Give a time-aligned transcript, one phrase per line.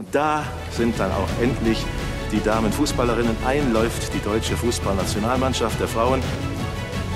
[0.00, 1.84] Und da sind dann auch endlich
[2.32, 6.22] die Damenfußballerinnen einläuft, die deutsche Fußballnationalmannschaft der Frauen.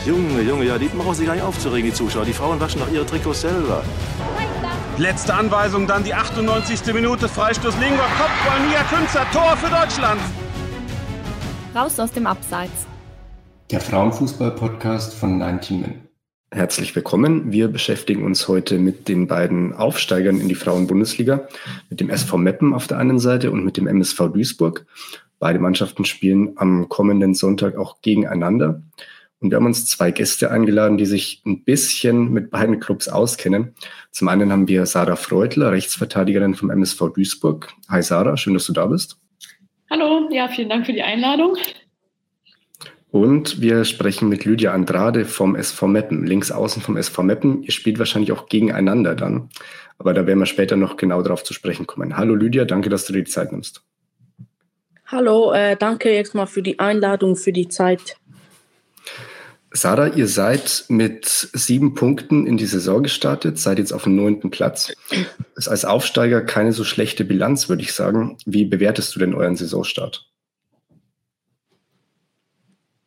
[0.05, 2.27] Junge, Junge, ja, die brauchen sich gar nicht aufzuregen, die Zuschauer.
[2.27, 3.83] Die Frauen waschen doch ihre Trikots selber.
[4.99, 6.93] Letzte Anweisung, dann die 98.
[6.93, 10.21] Minute, Freistoß Lingor, Kopfball, Mia Künzer, Tor für Deutschland.
[11.75, 12.87] Raus aus dem Abseits.
[13.71, 16.04] Der Frauenfußball-Podcast von 19 Min.
[16.55, 17.51] Herzlich willkommen.
[17.51, 21.49] Wir beschäftigen uns heute mit den beiden Aufsteigern in die Frauenbundesliga,
[21.91, 24.87] mit dem SV Meppen auf der einen Seite und mit dem MSV Duisburg.
[25.41, 28.81] Beide Mannschaften spielen am kommenden Sonntag auch gegeneinander.
[29.41, 33.75] Und wir haben uns zwei Gäste eingeladen, die sich ein bisschen mit beiden Clubs auskennen.
[34.13, 37.75] Zum einen haben wir Sarah Freudler, Rechtsverteidigerin vom MSV Duisburg.
[37.89, 39.19] Hi Sarah, schön, dass du da bist.
[39.91, 41.57] Hallo, ja, vielen Dank für die Einladung.
[43.15, 47.63] Und wir sprechen mit Lydia Andrade vom SV Meppen, links außen vom SV Meppen.
[47.63, 49.51] Ihr spielt wahrscheinlich auch gegeneinander dann,
[49.99, 52.17] aber da werden wir später noch genau darauf zu sprechen kommen.
[52.17, 53.85] Hallo Lydia, danke, dass du dir die Zeit nimmst.
[55.07, 58.17] Hallo, äh, danke jetzt mal für die Einladung, für die Zeit.
[59.71, 64.51] Sarah, ihr seid mit sieben Punkten in die Saison gestartet, seid jetzt auf dem neunten
[64.51, 64.93] Platz.
[65.55, 68.39] Das ist als Aufsteiger keine so schlechte Bilanz, würde ich sagen.
[68.45, 70.34] Wie bewertest du denn euren Saisonstart?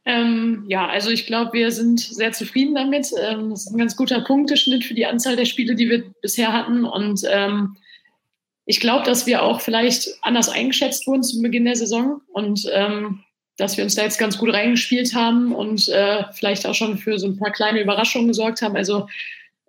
[0.07, 3.09] Ähm, ja, also ich glaube, wir sind sehr zufrieden damit.
[3.21, 6.53] Ähm, das ist ein ganz guter Punkteschnitt für die Anzahl der Spiele, die wir bisher
[6.53, 6.85] hatten.
[6.85, 7.75] Und ähm,
[8.65, 13.19] ich glaube, dass wir auch vielleicht anders eingeschätzt wurden zum Beginn der Saison und ähm,
[13.57, 17.19] dass wir uns da jetzt ganz gut reingespielt haben und äh, vielleicht auch schon für
[17.19, 18.77] so ein paar kleine Überraschungen gesorgt haben.
[18.77, 19.09] Also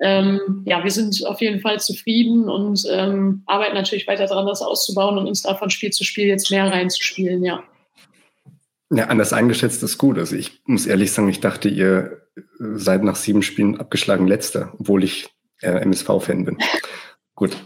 [0.01, 4.63] ähm, ja, wir sind auf jeden Fall zufrieden und ähm, arbeiten natürlich weiter daran, das
[4.63, 7.65] auszubauen und uns da von Spiel zu Spiel jetzt mehr reinzuspielen, ja.
[8.91, 10.19] Ja, anders eingeschätzt ist gut.
[10.19, 12.23] Also ich muss ehrlich sagen, ich dachte, ihr
[12.59, 15.29] seid nach sieben Spielen abgeschlagen letzter, obwohl ich
[15.61, 16.59] äh, MSV-Fan bin.
[17.39, 17.57] Gut.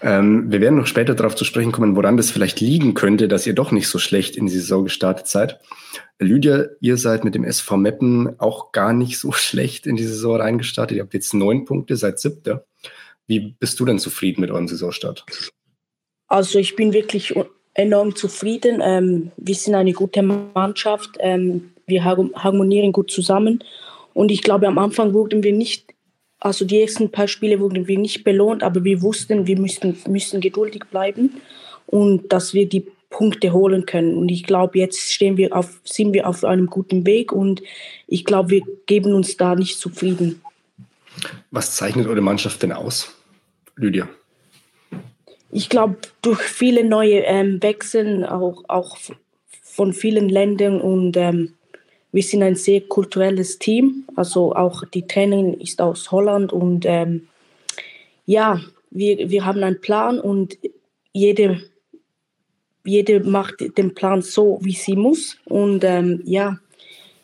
[0.00, 3.46] Ähm, wir werden noch später darauf zu sprechen kommen, woran das vielleicht liegen könnte, dass
[3.46, 5.60] ihr doch nicht so schlecht in die Saison gestartet seid.
[6.18, 10.40] Lydia, ihr seid mit dem SV Meppen auch gar nicht so schlecht in die Saison
[10.40, 10.96] reingestartet.
[10.96, 12.66] Ihr habt jetzt neun Punkte, seid siebter.
[13.28, 15.24] Wie bist du denn zufrieden mit eurem Saisonstart?
[16.26, 17.36] Also ich bin wirklich
[17.74, 18.80] enorm zufrieden.
[18.82, 21.10] Ähm, wir sind eine gute Mannschaft.
[21.20, 23.62] Ähm, wir harmonieren gut zusammen.
[24.14, 25.94] Und ich glaube, am Anfang wurden wir nicht,
[26.38, 30.40] also die ersten paar Spiele wurden wir nicht belohnt, aber wir wussten, wir müssen, müssen
[30.40, 31.40] geduldig bleiben
[31.86, 34.16] und dass wir die Punkte holen können.
[34.16, 37.62] Und ich glaube, jetzt stehen wir auf, sind wir auf einem guten Weg und
[38.06, 40.40] ich glaube, wir geben uns da nicht zufrieden.
[41.50, 43.14] Was zeichnet eure Mannschaft denn aus,
[43.76, 44.08] Lydia?
[45.52, 48.96] Ich glaube, durch viele neue ähm, Wechsel, auch, auch
[49.62, 51.54] von vielen Ländern und ähm,
[52.10, 54.04] wir sind ein sehr kulturelles Team.
[54.16, 57.28] Also auch die Trainerin ist aus Holland und ähm,
[58.26, 60.58] ja, wir, wir haben einen Plan und
[61.12, 61.62] jede,
[62.84, 65.38] jede macht den Plan so, wie sie muss.
[65.44, 66.58] Und ähm, ja,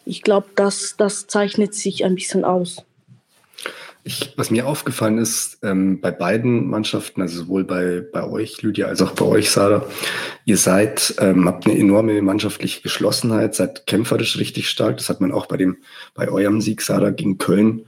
[0.05, 2.85] ich glaube, das, das zeichnet sich ein bisschen aus.
[4.09, 8.87] Ich, was mir aufgefallen ist, ähm, bei beiden Mannschaften, also sowohl bei, bei euch, Lydia,
[8.87, 9.85] als auch bei euch, Sarah,
[10.47, 14.97] ihr seid, ähm, habt eine enorme mannschaftliche Geschlossenheit, seid kämpferisch richtig stark.
[14.97, 15.77] Das hat man auch bei dem,
[16.15, 17.85] bei eurem Sieg, Sarah, gegen Köln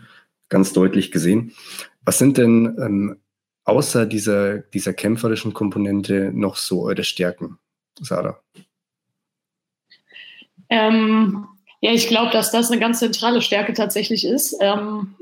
[0.51, 1.55] ganz deutlich gesehen.
[2.05, 3.17] Was sind denn ähm,
[3.65, 7.57] außer dieser, dieser kämpferischen Komponente noch so eure Stärken,
[7.99, 8.43] Sarah?
[10.69, 11.47] Ähm,
[11.81, 14.55] ja, ich glaube, dass das eine ganz zentrale Stärke tatsächlich ist.
[14.61, 15.15] Ähm,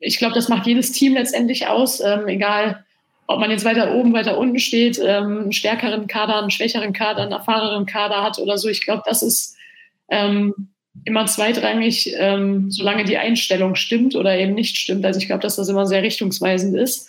[0.00, 2.84] ich glaube, das macht jedes Team letztendlich aus, ähm, egal
[3.26, 7.22] ob man jetzt weiter oben, weiter unten steht, ähm, einen stärkeren Kader, einen schwächeren Kader,
[7.22, 8.68] einen erfahreneren Kader hat oder so.
[8.68, 9.56] Ich glaube, das ist
[10.08, 10.70] ähm,
[11.04, 15.04] immer zweitrangig, ähm, solange die Einstellung stimmt oder eben nicht stimmt.
[15.04, 17.08] Also ich glaube, dass das immer sehr richtungsweisend ist.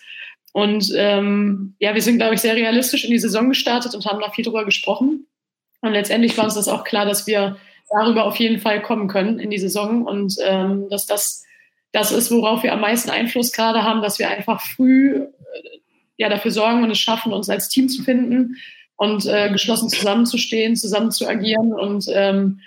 [0.53, 4.19] Und ähm, ja, wir sind, glaube ich, sehr realistisch in die Saison gestartet und haben
[4.19, 5.25] da viel drüber gesprochen.
[5.81, 7.57] Und letztendlich war uns das auch klar, dass wir
[7.89, 11.43] darüber auf jeden Fall kommen können in die Saison und ähm, dass das
[11.91, 15.27] das ist, worauf wir am meisten Einfluss gerade haben, dass wir einfach früh äh,
[16.17, 18.57] ja, dafür sorgen und es schaffen, uns als Team zu finden
[18.95, 22.61] und äh, geschlossen zusammenzustehen, zusammen zu agieren und ähm,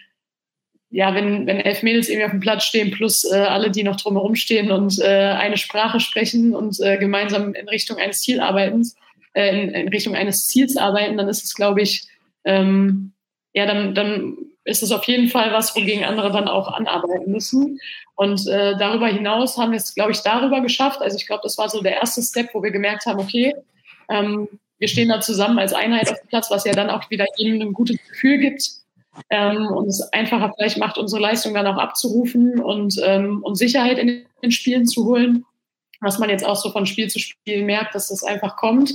[0.91, 3.97] ja, wenn, wenn elf Mädels irgendwie auf dem Platz stehen, plus äh, alle, die noch
[3.97, 8.95] drumherum stehen und äh, eine Sprache sprechen und äh, gemeinsam in Richtung eines Zielarbeitens,
[9.33, 12.07] äh, in, in, Richtung eines Ziels arbeiten, dann ist es, glaube ich,
[12.45, 13.13] ähm,
[13.55, 17.79] ja, dann, dann ist es auf jeden Fall was, wogegen andere dann auch anarbeiten müssen.
[18.17, 21.01] Und äh, darüber hinaus haben wir es, glaube ich, darüber geschafft.
[21.01, 23.55] Also ich glaube, das war so der erste Step, wo wir gemerkt haben, okay,
[24.09, 27.27] ähm, wir stehen da zusammen als Einheit auf dem Platz, was ja dann auch wieder
[27.37, 28.71] jedem ein gutes Gefühl gibt
[29.31, 33.99] ähm, und es einfacher vielleicht macht, unsere Leistung dann auch abzurufen und, ähm, und Sicherheit
[33.99, 35.45] in den Spielen zu holen,
[36.01, 38.93] was man jetzt auch so von Spiel zu Spiel merkt, dass das einfach kommt.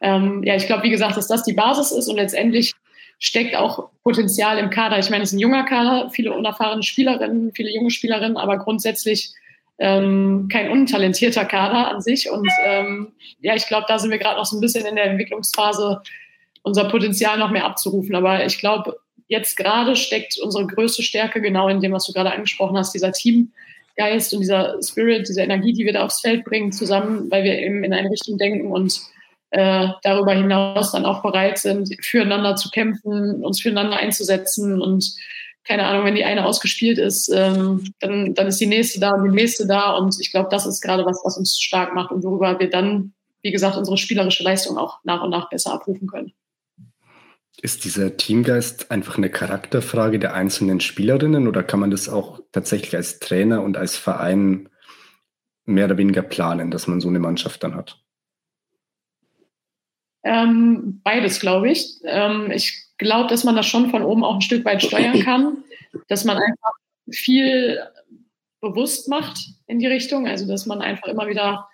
[0.00, 2.74] ähm, ja, ich glaube, wie gesagt, dass das die Basis ist und letztendlich
[3.18, 4.98] steckt auch Potenzial im Kader.
[4.98, 9.32] Ich meine, es ist ein junger Kader, viele unerfahrene Spielerinnen, viele junge Spielerinnen, aber grundsätzlich
[9.78, 12.30] ähm, kein untalentierter Kader an sich.
[12.30, 15.06] Und ähm, ja, ich glaube, da sind wir gerade noch so ein bisschen in der
[15.06, 16.02] Entwicklungsphase,
[16.62, 18.14] unser Potenzial noch mehr abzurufen.
[18.14, 18.98] Aber ich glaube,
[19.28, 23.12] jetzt gerade steckt unsere größte Stärke genau in dem, was du gerade angesprochen hast, dieser
[23.12, 27.58] Teamgeist und dieser Spirit, diese Energie, die wir da aufs Feld bringen, zusammen, weil wir
[27.58, 29.00] eben in eine Richtung denken und
[29.50, 35.14] äh, darüber hinaus dann auch bereit sind, füreinander zu kämpfen, uns füreinander einzusetzen und
[35.66, 39.24] keine Ahnung, wenn die eine ausgespielt ist, ähm, dann, dann ist die nächste da und
[39.24, 39.96] die nächste da.
[39.96, 43.14] Und ich glaube, das ist gerade was, was uns stark macht und worüber wir dann,
[43.42, 46.32] wie gesagt, unsere spielerische Leistung auch nach und nach besser abrufen können.
[47.60, 52.94] Ist dieser Teamgeist einfach eine Charakterfrage der einzelnen Spielerinnen oder kann man das auch tatsächlich
[52.94, 54.68] als Trainer und als Verein
[55.64, 57.98] mehr oder weniger planen, dass man so eine Mannschaft dann hat?
[60.26, 61.98] Ähm, beides, glaube ich.
[62.04, 65.58] Ähm, ich glaube, dass man das schon von oben auch ein Stück weit steuern kann,
[66.08, 66.72] dass man einfach
[67.08, 67.80] viel
[68.60, 69.38] bewusst macht
[69.68, 71.68] in die Richtung, also dass man einfach immer wieder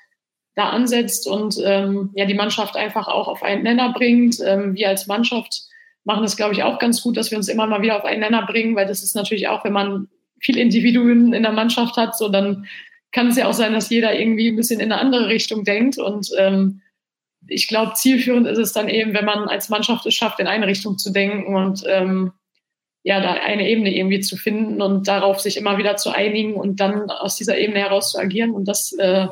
[0.55, 4.37] da ansetzt und ähm, ja die Mannschaft einfach auch auf einen Nenner bringt.
[4.45, 5.63] Ähm, wir als Mannschaft
[6.05, 8.21] machen das, glaube ich, auch ganz gut, dass wir uns immer mal wieder auf einen
[8.21, 10.09] Nenner bringen, weil das ist natürlich auch, wenn man
[10.41, 12.67] viele Individuen in der Mannschaft hat, so dann
[13.13, 15.97] kann es ja auch sein, dass jeder irgendwie ein bisschen in eine andere Richtung denkt
[15.97, 16.82] und ähm,
[17.47, 20.67] ich glaube, zielführend ist es dann eben, wenn man als Mannschaft es schafft, in eine
[20.67, 22.33] Richtung zu denken und ähm,
[23.05, 26.79] ja, da eine Ebene irgendwie zu finden und darauf sich immer wieder zu einigen und
[26.79, 28.53] dann aus dieser Ebene heraus zu agieren.
[28.53, 29.27] Und das, äh,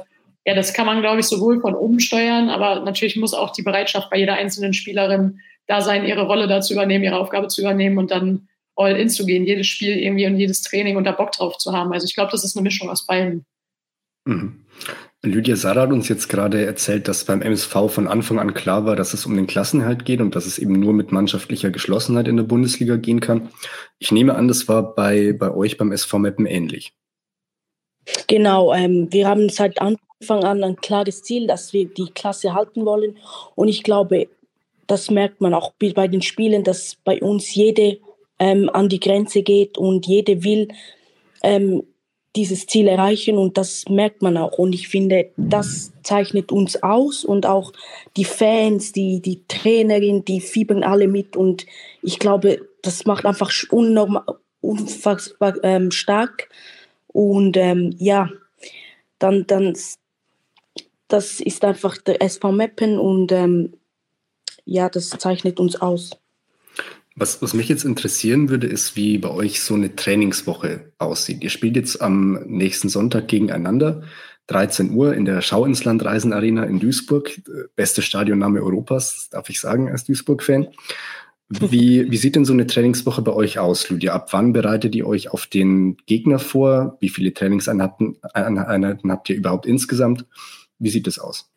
[0.45, 3.63] ja, das kann man, glaube ich, sowohl von oben steuern, aber natürlich muss auch die
[3.63, 7.61] Bereitschaft bei jeder einzelnen Spielerin da sein, ihre Rolle da zu übernehmen, ihre Aufgabe zu
[7.61, 11.13] übernehmen und dann all in zu gehen, jedes Spiel irgendwie und jedes Training und da
[11.13, 11.93] Bock drauf zu haben.
[11.93, 13.45] Also ich glaube, das ist eine Mischung aus beiden.
[14.25, 14.65] Mhm.
[15.23, 18.97] Lydia Sarah hat uns jetzt gerade erzählt, dass beim MSV von Anfang an klar war,
[18.97, 22.39] dass es um den Klassenhalt geht und dass es eben nur mit mannschaftlicher Geschlossenheit in
[22.39, 23.51] der Bundesliga gehen kann.
[23.99, 26.95] Ich nehme an, das war bei, bei euch beim SV Meppen ähnlich.
[28.29, 32.87] Genau, ähm, wir haben seit Anfang an ein klares Ziel, dass wir die Klasse halten
[32.87, 33.19] wollen.
[33.55, 34.29] Und ich glaube,
[34.87, 37.99] das merkt man auch bei den Spielen, dass bei uns jede
[38.39, 40.69] ähm, an die Grenze geht und jede will
[41.43, 41.83] ähm,
[42.37, 44.59] dieses Ziel erreichen und das merkt man auch.
[44.59, 47.73] Und ich finde, das zeichnet uns aus und auch
[48.17, 51.67] die Fans, die, die Trainerin, die fiebern alle mit und
[52.03, 53.51] ich glaube, das macht einfach
[54.61, 56.49] unfassbar ähm, stark.
[57.09, 58.31] Und ähm, ja,
[59.19, 59.77] dann, dann,
[61.09, 63.75] das ist einfach der SV Meppen und ähm,
[64.65, 66.11] ja, das zeichnet uns aus.
[67.21, 71.45] Was, was mich jetzt interessieren würde, ist, wie bei euch so eine Trainingswoche aussieht.
[71.45, 74.05] Ihr spielt jetzt am nächsten Sonntag gegeneinander,
[74.47, 77.43] 13 Uhr in der Schauinsland Reisenarena in Duisburg.
[77.77, 80.69] Beste Stadionname Europas, darf ich sagen, als Duisburg-Fan.
[81.51, 84.15] Wie, wie sieht denn so eine Trainingswoche bei euch aus, Lydia?
[84.15, 86.97] Ab wann bereitet ihr euch auf den Gegner vor?
[87.01, 90.25] Wie viele Trainingseinheiten Einheiten habt ihr überhaupt insgesamt?
[90.79, 91.50] Wie sieht es aus?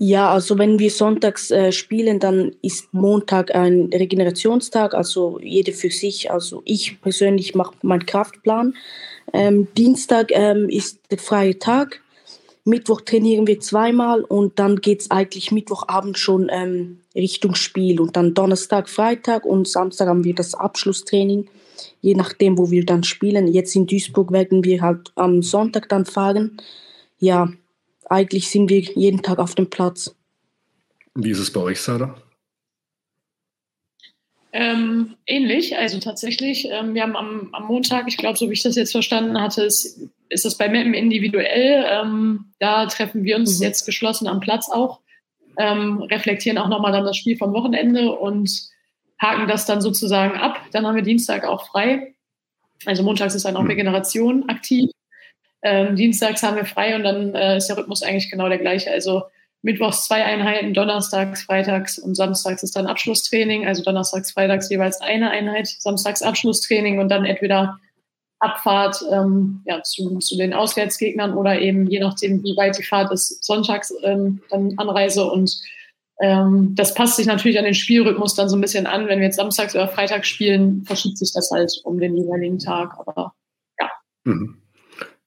[0.00, 5.90] Ja, also wenn wir sonntags äh, spielen, dann ist Montag ein Regenerationstag, also jede für
[5.90, 6.30] sich.
[6.30, 8.76] Also ich persönlich mache meinen Kraftplan.
[9.32, 12.00] Ähm, Dienstag ähm, ist der freie Tag.
[12.64, 18.00] Mittwoch trainieren wir zweimal und dann geht es eigentlich Mittwochabend schon ähm, Richtung Spiel.
[18.00, 21.48] Und dann Donnerstag, Freitag und Samstag haben wir das Abschlusstraining,
[22.02, 23.48] je nachdem, wo wir dann spielen.
[23.48, 26.58] Jetzt in Duisburg werden wir halt am Sonntag dann fahren.
[27.18, 27.50] Ja,
[28.10, 30.14] eigentlich sind wir jeden Tag auf dem Platz.
[31.14, 32.16] Wie ist es bei euch, Sarah?
[34.52, 36.68] Ähm, ähnlich, also tatsächlich.
[36.70, 39.62] Ähm, wir haben am, am, Montag, ich glaube, so wie ich das jetzt verstanden hatte,
[39.62, 40.00] ist,
[40.30, 41.84] ist das bei Mappen individuell.
[41.88, 43.64] Ähm, da treffen wir uns mhm.
[43.64, 45.00] jetzt geschlossen am Platz auch,
[45.58, 48.50] ähm, reflektieren auch nochmal dann das Spiel vom Wochenende und
[49.20, 50.60] haken das dann sozusagen ab.
[50.72, 52.14] Dann haben wir Dienstag auch frei.
[52.86, 53.70] Also montags ist dann auch mhm.
[53.70, 54.90] Regeneration aktiv.
[55.62, 58.90] Ähm, dienstags haben wir frei und dann äh, ist der Rhythmus eigentlich genau der gleiche.
[58.90, 59.22] Also
[59.62, 63.66] Mittwochs zwei Einheiten, Donnerstags, Freitags und Samstags ist dann Abschlusstraining.
[63.66, 67.78] Also Donnerstags, Freitags jeweils eine Einheit, Samstags Abschlusstraining und dann entweder
[68.40, 73.10] Abfahrt ähm, ja, zu, zu den Auswärtsgegnern oder eben je nachdem, wie weit die Fahrt
[73.10, 75.60] ist, sonntags ähm, dann Anreise und
[76.20, 79.06] ähm, das passt sich natürlich an den Spielrhythmus dann so ein bisschen an.
[79.06, 82.94] Wenn wir jetzt samstags oder freitags spielen, verschiebt sich das halt um den jeweiligen Tag.
[82.98, 83.34] Aber
[83.80, 83.90] ja.
[84.24, 84.57] Mhm.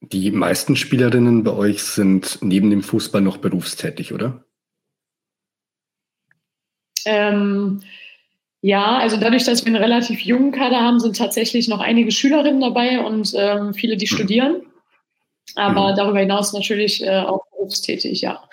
[0.02, 4.44] Die meisten Spielerinnen bei euch sind neben dem Fußball noch berufstätig, oder?
[7.06, 7.82] Ähm,
[8.62, 12.62] ja, also dadurch, dass wir einen relativ jungen Kader haben, sind tatsächlich noch einige Schülerinnen
[12.62, 14.16] dabei und ähm, viele, die mhm.
[14.16, 14.62] studieren.
[15.56, 15.96] Aber mhm.
[15.96, 18.44] darüber hinaus natürlich äh, auch berufstätig, ja.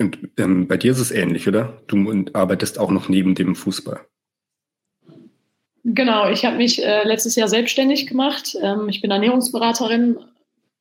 [0.00, 1.80] Und ähm, bei dir ist es ähnlich, oder?
[1.86, 4.04] Du arbeitest auch noch neben dem Fußball.
[5.84, 8.56] Genau, ich habe mich äh, letztes Jahr selbstständig gemacht.
[8.62, 10.16] Ähm, ich bin Ernährungsberaterin,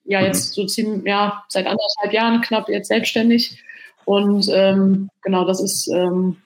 [0.06, 0.26] ja mhm.
[0.28, 3.62] jetzt so ziemlich, ja, seit anderthalb Jahren knapp jetzt selbstständig.
[4.06, 6.38] Und ähm, genau, das ist ähm,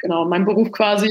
[0.00, 1.08] genau mein Beruf quasi,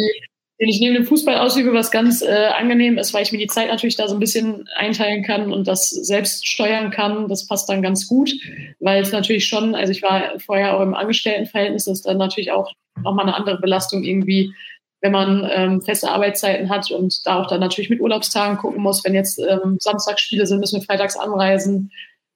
[0.60, 3.48] den ich neben dem Fußball ausübe, was ganz äh, angenehm ist, weil ich mir die
[3.48, 7.30] Zeit natürlich da so ein bisschen einteilen kann und das selbst steuern kann.
[7.30, 8.34] Das passt dann ganz gut,
[8.82, 12.51] weil es natürlich schon, also ich war vorher auch im Angestelltenverhältnis, das ist dann natürlich
[12.51, 14.54] auch nochmal eine andere Belastung irgendwie,
[15.01, 19.03] wenn man ähm, feste Arbeitszeiten hat und da auch dann natürlich mit Urlaubstagen gucken muss.
[19.03, 21.91] Wenn jetzt ähm, Samstagsspiele sind, müssen wir freitags anreisen.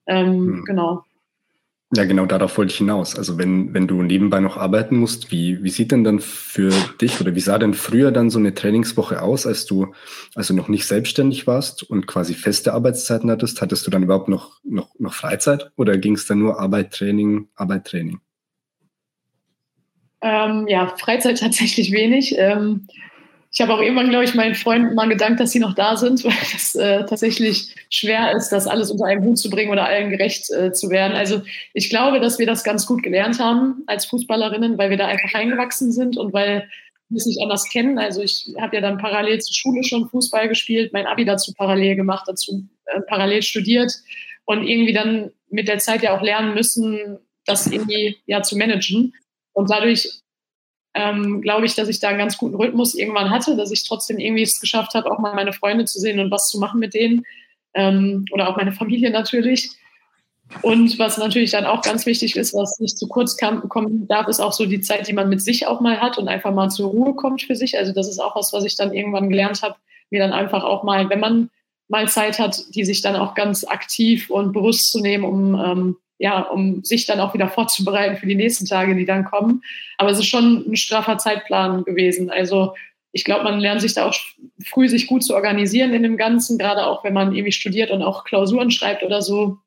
[0.08, 0.63] Ähm, hm.
[0.65, 1.03] Genau.
[1.96, 3.15] Ja, genau darauf wollte ich hinaus.
[3.15, 7.22] Also wenn, wenn du nebenbei noch arbeiten musst, wie, wie sieht denn dann für dich
[7.22, 9.93] oder wie sah denn früher dann so eine Trainingswoche aus, als du
[10.34, 13.62] also noch nicht selbstständig warst und quasi feste Arbeitszeiten hattest?
[13.62, 17.50] Hattest du dann überhaupt noch, noch, noch Freizeit oder ging es dann nur Arbeit, Training,
[17.53, 18.22] Arbeit, Training?
[20.24, 22.36] Ähm, ja, Freizeit tatsächlich wenig.
[22.38, 22.88] Ähm,
[23.51, 26.24] ich habe auch irgendwann, glaube ich, meinen Freunden mal gedankt, dass sie noch da sind,
[26.24, 30.10] weil es äh, tatsächlich schwer ist, das alles unter einen Hut zu bringen oder allen
[30.10, 31.15] gerecht äh, zu werden.
[31.15, 35.08] Also ich glaube, dass wir das ganz gut gelernt haben als Fußballerinnen, weil wir da
[35.08, 36.68] einfach reingewachsen sind und weil
[37.10, 38.00] wir es nicht anders kennen.
[38.00, 41.96] Also ich habe ja dann parallel zur Schule schon Fußball gespielt, mein Abi dazu parallel
[41.96, 43.94] gemacht, dazu äh, parallel studiert
[44.46, 49.13] und irgendwie dann mit der Zeit ja auch lernen müssen, das irgendwie ja zu managen.
[49.53, 50.22] Und dadurch
[50.93, 54.19] ähm, glaube ich, dass ich da einen ganz guten Rhythmus irgendwann hatte, dass ich trotzdem
[54.19, 56.93] irgendwie es geschafft habe, auch mal meine Freunde zu sehen und was zu machen mit
[56.93, 57.24] denen
[57.74, 59.72] ähm, oder auch meine Familie natürlich.
[60.62, 64.27] Und was natürlich dann auch ganz wichtig ist, was nicht zu kurz kam, kommen darf,
[64.27, 66.69] ist auch so die Zeit, die man mit sich auch mal hat und einfach mal
[66.69, 67.77] zur Ruhe kommt für sich.
[67.77, 69.75] Also das ist auch was, was ich dann irgendwann gelernt habe,
[70.12, 71.50] mir dann einfach auch mal, wenn man
[71.88, 75.98] mal Zeit hat, die sich dann auch ganz aktiv und bewusst zu nehmen, um ähm,
[76.24, 79.62] ja, um sich dann auch wieder vorzubereiten für die nächsten Tage, die dann kommen.
[79.98, 82.30] Aber es ist schon ein straffer Zeitplan gewesen.
[82.30, 82.75] Also
[83.12, 84.15] ich glaube, man lernt sich da auch
[84.65, 88.01] früh sich gut zu organisieren in dem Ganzen, gerade auch wenn man irgendwie studiert und
[88.01, 89.58] auch Klausuren schreibt oder so.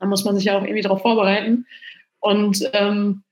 [0.00, 1.66] Da muss man sich ja auch irgendwie darauf vorbereiten.
[2.18, 3.22] Und ähm,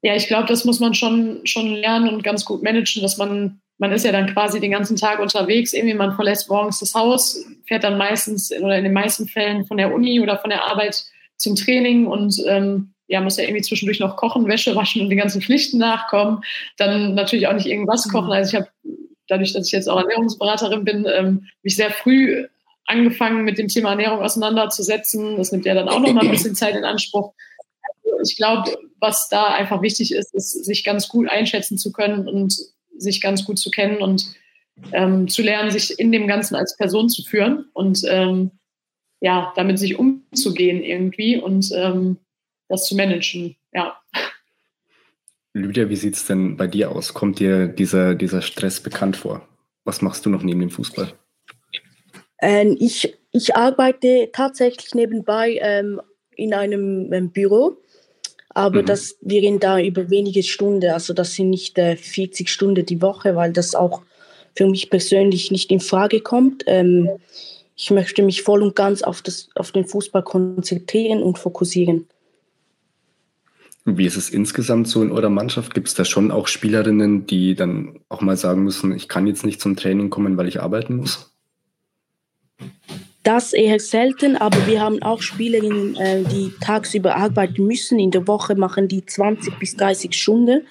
[0.00, 3.60] ja, ich glaube, das muss man schon, schon lernen und ganz gut managen, dass man,
[3.76, 7.44] man ist ja dann quasi den ganzen Tag unterwegs, irgendwie man verlässt morgens das Haus,
[7.66, 11.04] fährt dann meistens oder in den meisten Fällen von der Uni oder von der Arbeit
[11.38, 15.16] zum Training und ähm, ja, muss ja irgendwie zwischendurch noch kochen, Wäsche waschen und die
[15.16, 16.42] ganzen Pflichten nachkommen.
[16.76, 18.10] Dann natürlich auch nicht irgendwas mhm.
[18.10, 18.32] kochen.
[18.32, 18.68] Also ich habe
[19.28, 22.46] dadurch, dass ich jetzt auch Ernährungsberaterin bin, ähm, mich sehr früh
[22.86, 25.36] angefangen mit dem Thema Ernährung auseinanderzusetzen.
[25.36, 27.32] Das nimmt ja dann auch noch mal ein bisschen Zeit in Anspruch.
[28.04, 32.28] Also ich glaube, was da einfach wichtig ist, ist, sich ganz gut einschätzen zu können
[32.28, 32.56] und
[32.96, 34.24] sich ganz gut zu kennen und
[34.92, 38.52] ähm, zu lernen, sich in dem Ganzen als Person zu führen und ähm,
[39.20, 42.18] ja, damit sich umzugehen irgendwie und ähm,
[42.68, 43.96] das zu managen, ja.
[45.54, 47.14] Lydia, wie sieht es denn bei dir aus?
[47.14, 49.46] Kommt dir dieser, dieser Stress bekannt vor?
[49.84, 51.12] Was machst du noch neben dem Fußball?
[52.40, 56.00] Ähm, ich, ich arbeite tatsächlich nebenbei ähm,
[56.36, 57.78] in einem ähm, Büro,
[58.50, 58.86] aber mhm.
[58.86, 60.90] das, wir reden da über wenige Stunden.
[60.90, 64.02] Also das sind nicht äh, 40 Stunden die Woche, weil das auch
[64.56, 66.64] für mich persönlich nicht in Frage kommt.
[66.66, 67.08] Ähm,
[67.78, 72.08] ich möchte mich voll und ganz auf, das, auf den Fußball konzentrieren und fokussieren.
[73.84, 75.74] Wie ist es insgesamt so in eurer Mannschaft?
[75.74, 79.46] Gibt es da schon auch Spielerinnen, die dann auch mal sagen müssen, ich kann jetzt
[79.46, 81.32] nicht zum Training kommen, weil ich arbeiten muss?
[83.22, 88.00] Das eher selten, aber wir haben auch Spielerinnen, äh, die tagsüber arbeiten müssen.
[88.00, 90.66] In der Woche machen die 20 bis 30 Stunden.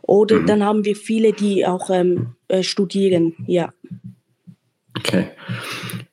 [0.00, 0.46] Oder mhm.
[0.46, 3.72] dann haben wir viele, die auch ähm, äh, studieren, ja.
[4.96, 5.26] Okay.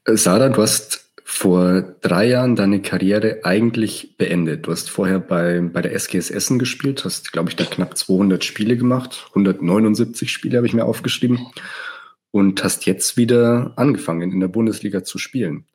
[0.07, 4.67] Sarah, du hast vor drei Jahren deine Karriere eigentlich beendet.
[4.67, 8.43] Du hast vorher bei, bei der SGS Essen gespielt, hast, glaube ich, da knapp 200
[8.43, 9.25] Spiele gemacht.
[9.29, 11.47] 179 Spiele habe ich mir aufgeschrieben.
[12.29, 15.65] Und hast jetzt wieder angefangen, in der Bundesliga zu spielen.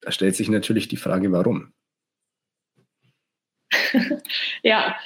[0.00, 1.72] Da stellt sich natürlich die Frage, warum?
[4.62, 4.96] ja,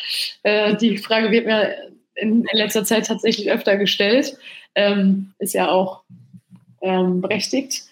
[0.44, 1.74] äh, die Frage wird mir
[2.14, 4.36] in, in, letzter Zeit tatsächlich öfter gestellt.
[4.76, 6.04] Ähm, ist ja auch
[6.82, 7.84] ähm, berechtigt.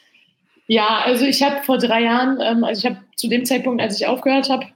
[0.71, 4.01] Ja, also ich habe vor drei Jahren, ähm, also ich habe zu dem Zeitpunkt, als
[4.01, 4.67] ich aufgehört habe,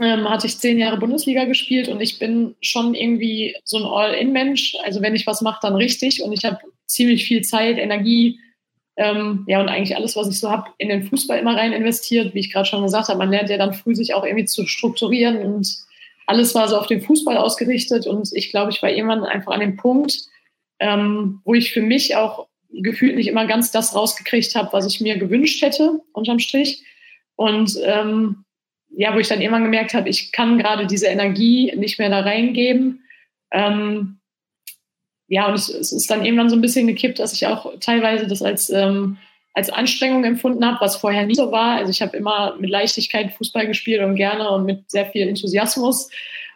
[0.00, 4.76] ähm, hatte ich zehn Jahre Bundesliga gespielt und ich bin schon irgendwie so ein All-In-Mensch.
[4.84, 8.38] Also wenn ich was mache, dann richtig und ich habe ziemlich viel Zeit, Energie,
[8.96, 12.34] ähm, ja und eigentlich alles, was ich so habe, in den Fußball immer rein investiert.
[12.34, 14.66] Wie ich gerade schon gesagt habe, man lernt ja dann früh sich auch irgendwie zu
[14.66, 15.74] strukturieren und
[16.26, 19.60] alles war so auf den Fußball ausgerichtet und ich glaube, ich war irgendwann einfach an
[19.60, 20.18] dem Punkt,
[20.80, 25.00] ähm, wo ich für mich auch gefühlt nicht immer ganz das rausgekriegt habe, was ich
[25.00, 26.84] mir gewünscht hätte, unterm Strich.
[27.36, 28.44] Und ähm,
[28.90, 32.20] ja, wo ich dann irgendwann gemerkt habe, ich kann gerade diese Energie nicht mehr da
[32.20, 33.04] reingeben.
[33.52, 34.18] Ähm,
[35.28, 38.26] ja, und es, es, ist dann irgendwann so ein bisschen gekippt, dass ich auch teilweise
[38.26, 39.18] das als, ähm,
[39.54, 41.76] als Anstrengung empfunden habe, was vorher nie so war.
[41.76, 46.10] Also ich habe immer mit Leichtigkeit Fußball gespielt und gerne und mit sehr viel Enthusiasmus.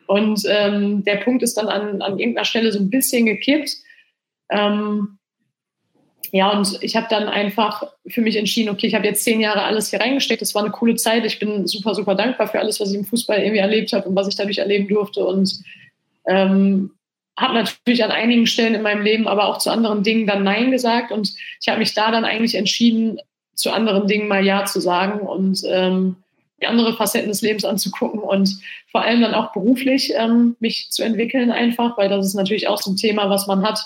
[0.06, 3.76] Und ähm, der Punkt ist dann an, an irgendeiner Stelle so ein bisschen gekippt.
[4.50, 5.18] Ähm,
[6.34, 9.64] ja, und ich habe dann einfach für mich entschieden, okay, ich habe jetzt zehn Jahre
[9.64, 10.40] alles hier reingesteckt.
[10.40, 11.26] Das war eine coole Zeit.
[11.26, 14.16] Ich bin super, super dankbar für alles, was ich im Fußball irgendwie erlebt habe und
[14.16, 15.26] was ich dadurch erleben durfte.
[15.26, 15.58] Und
[16.26, 16.92] ähm,
[17.38, 20.70] habe natürlich an einigen Stellen in meinem Leben, aber auch zu anderen Dingen dann Nein
[20.70, 21.12] gesagt.
[21.12, 23.18] Und ich habe mich da dann eigentlich entschieden,
[23.54, 26.16] zu anderen Dingen mal Ja zu sagen und ähm,
[26.62, 28.58] andere Facetten des Lebens anzugucken und
[28.90, 32.80] vor allem dann auch beruflich ähm, mich zu entwickeln einfach, weil das ist natürlich auch
[32.80, 33.80] so ein Thema, was man hat,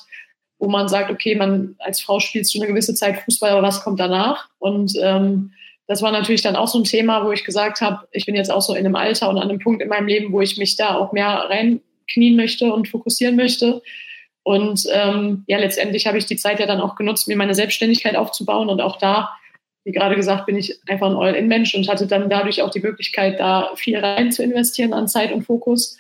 [0.58, 3.82] wo man sagt, okay, man als Frau spielst du eine gewisse Zeit Fußball, aber was
[3.82, 4.48] kommt danach?
[4.58, 5.52] Und ähm,
[5.86, 8.50] das war natürlich dann auch so ein Thema, wo ich gesagt habe, ich bin jetzt
[8.50, 10.76] auch so in einem Alter und an einem Punkt in meinem Leben, wo ich mich
[10.76, 13.82] da auch mehr reinknien möchte und fokussieren möchte.
[14.42, 18.16] Und ähm, ja, letztendlich habe ich die Zeit ja dann auch genutzt, mir meine Selbstständigkeit
[18.16, 18.68] aufzubauen.
[18.68, 19.30] Und auch da,
[19.84, 23.38] wie gerade gesagt, bin ich einfach ein All-In-Mensch und hatte dann dadurch auch die Möglichkeit,
[23.38, 25.96] da viel rein zu investieren an Zeit und Fokus.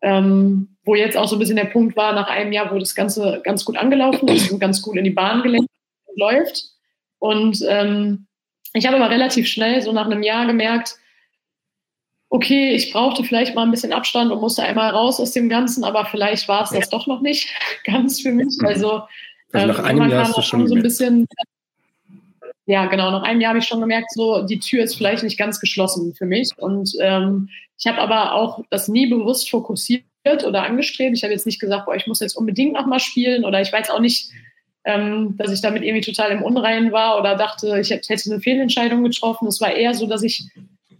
[0.00, 2.94] Ähm, wo jetzt auch so ein bisschen der Punkt war, nach einem Jahr, wo das
[2.94, 5.70] Ganze ganz gut angelaufen ist und ganz gut in die Bahn gelenkt
[6.16, 6.64] läuft.
[7.18, 8.26] Und ähm,
[8.72, 10.96] ich habe aber relativ schnell, so nach einem Jahr, gemerkt,
[12.30, 15.84] okay, ich brauchte vielleicht mal ein bisschen Abstand und musste einmal raus aus dem Ganzen,
[15.84, 17.48] aber vielleicht war es das doch noch nicht
[17.84, 18.56] ganz für mich.
[18.64, 19.02] Also,
[19.52, 21.28] also nach ähm, einem Jahr hast du schon so ein bisschen,
[22.66, 25.38] ja, genau, nach einem Jahr habe ich schon gemerkt, so die Tür ist vielleicht nicht
[25.38, 26.50] ganz geschlossen für mich.
[26.56, 31.16] Und ähm, ich habe aber auch das nie bewusst fokussiert oder angestrebt.
[31.16, 33.90] Ich habe jetzt nicht gesagt, boah, ich muss jetzt unbedingt nochmal spielen oder ich weiß
[33.90, 34.30] auch nicht,
[34.84, 39.02] ähm, dass ich damit irgendwie total im Unreinen war oder dachte, ich hätte eine Fehlentscheidung
[39.02, 39.48] getroffen.
[39.48, 40.44] Es war eher so, dass ich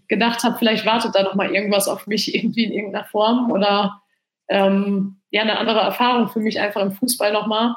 [0.08, 4.02] gedacht habe, vielleicht wartet da nochmal irgendwas auf mich irgendwie in irgendeiner Form oder
[4.48, 7.74] ähm, ja, eine andere Erfahrung für mich einfach im Fußball nochmal.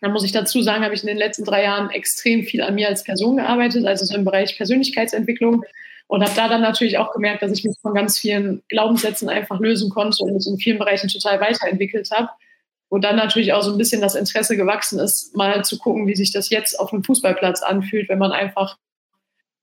[0.00, 2.74] Da muss ich dazu sagen, habe ich in den letzten drei Jahren extrem viel an
[2.74, 5.64] mir als Person gearbeitet, also so im Bereich Persönlichkeitsentwicklung
[6.12, 9.58] und habe da dann natürlich auch gemerkt, dass ich mich von ganz vielen Glaubenssätzen einfach
[9.60, 12.28] lösen konnte und mich in vielen Bereichen total weiterentwickelt habe.
[12.90, 16.14] Und dann natürlich auch so ein bisschen das Interesse gewachsen ist, mal zu gucken, wie
[16.14, 18.76] sich das jetzt auf dem Fußballplatz anfühlt, wenn man einfach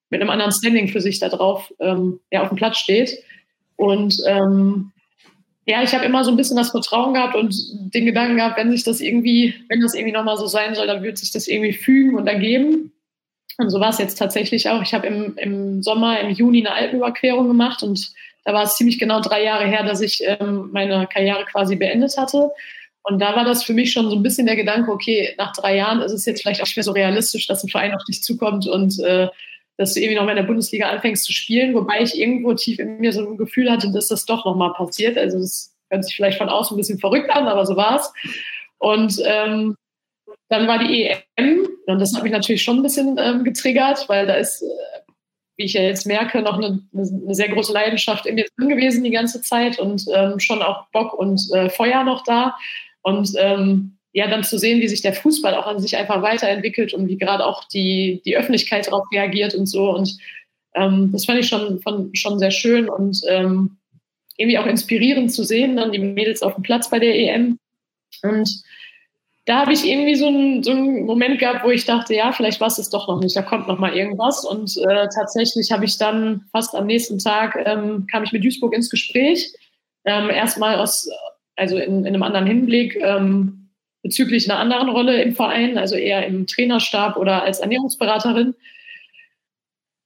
[0.10, 3.24] mit einem anderen Standing für sich da drauf ähm, ja, auf dem Platz steht.
[3.76, 4.92] Und ähm,
[5.68, 7.54] ja, ich habe immer so ein bisschen das Vertrauen gehabt und
[7.94, 11.04] den Gedanken gehabt, wenn sich das irgendwie, wenn das irgendwie nochmal so sein soll, dann
[11.04, 12.92] wird sich das irgendwie fügen und ergeben.
[13.58, 14.82] Und so war es jetzt tatsächlich auch.
[14.82, 18.12] Ich habe im, im Sommer, im Juni eine Alpenüberquerung gemacht und
[18.46, 22.18] da war es ziemlich genau drei Jahre her, dass ich ähm, meine Karriere quasi beendet
[22.18, 22.52] hatte.
[23.04, 25.76] Und da war das für mich schon so ein bisschen der Gedanke, okay, nach drei
[25.76, 28.24] Jahren ist es jetzt vielleicht auch nicht mehr so realistisch, dass ein Verein auf dich
[28.24, 29.28] zukommt und äh,
[29.78, 32.80] dass du irgendwie noch mal in der Bundesliga anfängst zu spielen, wobei ich irgendwo tief
[32.80, 35.18] in mir so ein Gefühl hatte, dass das doch noch mal passiert.
[35.18, 38.12] Also das hört sich vielleicht von außen ein bisschen verrückt an, aber so war es.
[38.78, 39.76] Und ähm,
[40.50, 41.06] dann war die
[41.38, 44.66] EM und das hat mich natürlich schon ein bisschen ähm, getriggert, weil da ist, äh,
[45.58, 49.04] wie ich ja jetzt merke, noch eine, eine, sehr große Leidenschaft in mir drin gewesen
[49.04, 52.56] die ganze Zeit und ähm, schon auch Bock und äh, Feuer noch da.
[53.02, 56.94] Und ähm, ja, dann zu sehen, wie sich der Fußball auch an sich einfach weiterentwickelt
[56.94, 59.92] und wie gerade auch die, die Öffentlichkeit darauf reagiert und so.
[59.92, 60.18] Und
[60.74, 63.78] ähm, das fand ich schon, von, schon sehr schön und ähm,
[64.38, 67.60] irgendwie auch inspirierend zu sehen, dann die Mädels auf dem Platz bei der EM.
[68.24, 68.64] Und
[69.50, 72.62] da habe ich irgendwie so einen, so einen Moment gehabt, wo ich dachte, ja, vielleicht
[72.62, 74.46] war es es doch noch nicht, da kommt noch mal irgendwas.
[74.46, 78.76] Und äh, tatsächlich habe ich dann fast am nächsten Tag ähm, kam ich mit Duisburg
[78.76, 79.52] ins Gespräch.
[80.06, 81.10] Ähm, erstmal aus,
[81.56, 83.72] also in, in, einem anderen Hinblick ähm,
[84.04, 88.54] bezüglich einer anderen Rolle im Verein, also eher im Trainerstab oder als Ernährungsberaterin.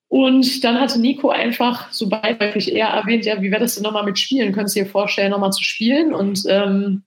[0.08, 4.06] Und dann hatte Nico einfach so beiläufig eher erwähnt, ja, wie wäre das denn nochmal
[4.06, 4.54] mit Spielen?
[4.54, 6.14] Könntest du dir vorstellen, nochmal zu spielen?
[6.14, 7.04] Und ähm,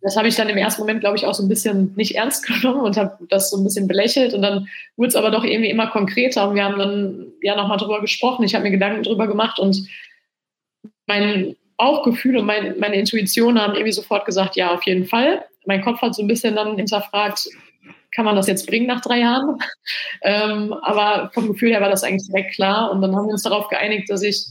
[0.00, 2.46] das habe ich dann im ersten Moment, glaube ich, auch so ein bisschen nicht ernst
[2.46, 4.34] genommen und habe das so ein bisschen belächelt.
[4.34, 7.78] Und dann wurde es aber doch irgendwie immer konkreter und wir haben dann ja nochmal
[7.78, 8.44] drüber gesprochen.
[8.44, 9.88] Ich habe mir Gedanken drüber gemacht und
[11.06, 15.44] mein Bauchgefühl und mein, meine Intuition haben irgendwie sofort gesagt, ja, auf jeden Fall.
[15.64, 17.48] Mein Kopf hat so ein bisschen dann hinterfragt,
[18.14, 19.58] kann man das jetzt bringen nach drei Jahren?
[20.22, 22.90] ähm, aber vom Gefühl her war das eigentlich direkt klar.
[22.90, 24.46] Und dann haben wir uns darauf geeinigt, dass ich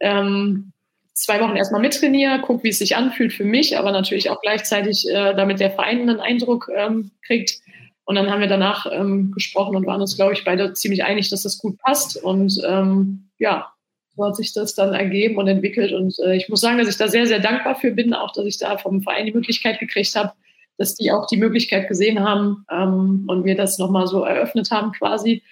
[0.00, 0.72] ähm,
[1.14, 5.08] zwei Wochen erstmal mittrainiere, gucke, wie es sich anfühlt für mich, aber natürlich auch gleichzeitig,
[5.08, 7.60] äh, damit der Verein einen Eindruck ähm, kriegt.
[8.04, 11.30] Und dann haben wir danach ähm, gesprochen und waren uns, glaube ich, beide ziemlich einig,
[11.30, 12.22] dass das gut passt.
[12.22, 13.72] Und ähm, ja,
[14.16, 15.92] so hat sich das dann ergeben und entwickelt.
[15.92, 18.46] Und äh, ich muss sagen, dass ich da sehr, sehr dankbar für bin, auch dass
[18.46, 20.32] ich da vom Verein die Möglichkeit gekriegt habe,
[20.78, 24.92] dass die auch die Möglichkeit gesehen haben ähm, und mir das nochmal so eröffnet haben
[24.92, 25.42] quasi.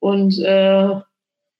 [0.00, 0.94] Und äh,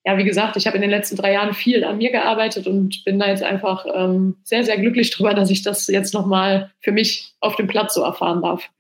[0.05, 3.05] ja, wie gesagt, ich habe in den letzten drei Jahren viel an mir gearbeitet und
[3.05, 6.93] bin da jetzt einfach ähm, sehr, sehr glücklich drüber, dass ich das jetzt nochmal für
[6.93, 8.71] mich auf dem Platz so erfahren darf.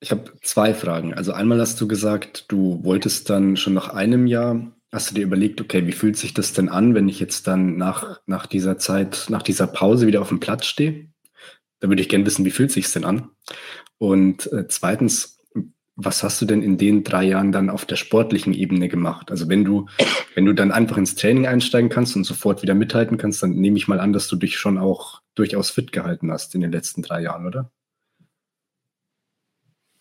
[0.00, 1.14] Ich habe zwei Fragen.
[1.14, 5.22] Also einmal hast du gesagt, du wolltest dann schon nach einem Jahr, hast du dir
[5.22, 8.78] überlegt, okay, wie fühlt sich das denn an, wenn ich jetzt dann nach, nach dieser
[8.78, 11.06] Zeit, nach dieser Pause wieder auf dem Platz stehe?
[11.78, 13.30] Da würde ich gerne wissen, wie fühlt sich denn an?
[13.98, 15.31] Und äh, zweitens,
[15.96, 19.30] was hast du denn in den drei Jahren dann auf der sportlichen Ebene gemacht?
[19.30, 19.86] Also wenn du,
[20.34, 23.76] wenn du dann einfach ins Training einsteigen kannst und sofort wieder mithalten kannst, dann nehme
[23.76, 27.02] ich mal an, dass du dich schon auch durchaus fit gehalten hast in den letzten
[27.02, 27.70] drei Jahren, oder?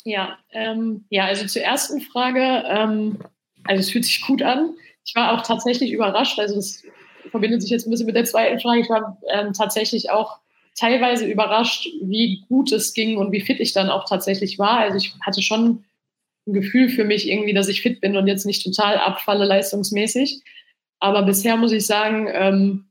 [0.03, 3.19] Ja, ähm, ja, also zur ersten Frage, ähm,
[3.65, 4.73] also es fühlt sich gut an.
[5.05, 6.83] Ich war auch tatsächlich überrascht, also das
[7.29, 8.81] verbindet sich jetzt ein bisschen mit der zweiten Frage.
[8.81, 10.40] Ich war ähm, tatsächlich auch
[10.77, 14.79] teilweise überrascht, wie gut es ging und wie fit ich dann auch tatsächlich war.
[14.79, 15.83] Also ich hatte schon
[16.47, 20.41] ein Gefühl für mich irgendwie, dass ich fit bin und jetzt nicht total abfalle leistungsmäßig.
[20.99, 22.85] Aber bisher muss ich sagen, ähm,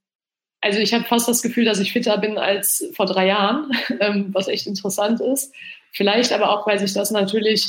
[0.61, 4.29] also ich habe fast das Gefühl, dass ich fitter bin als vor drei Jahren, ähm,
[4.33, 5.55] was echt interessant ist.
[5.93, 7.67] Vielleicht aber auch, weil sich das natürlich,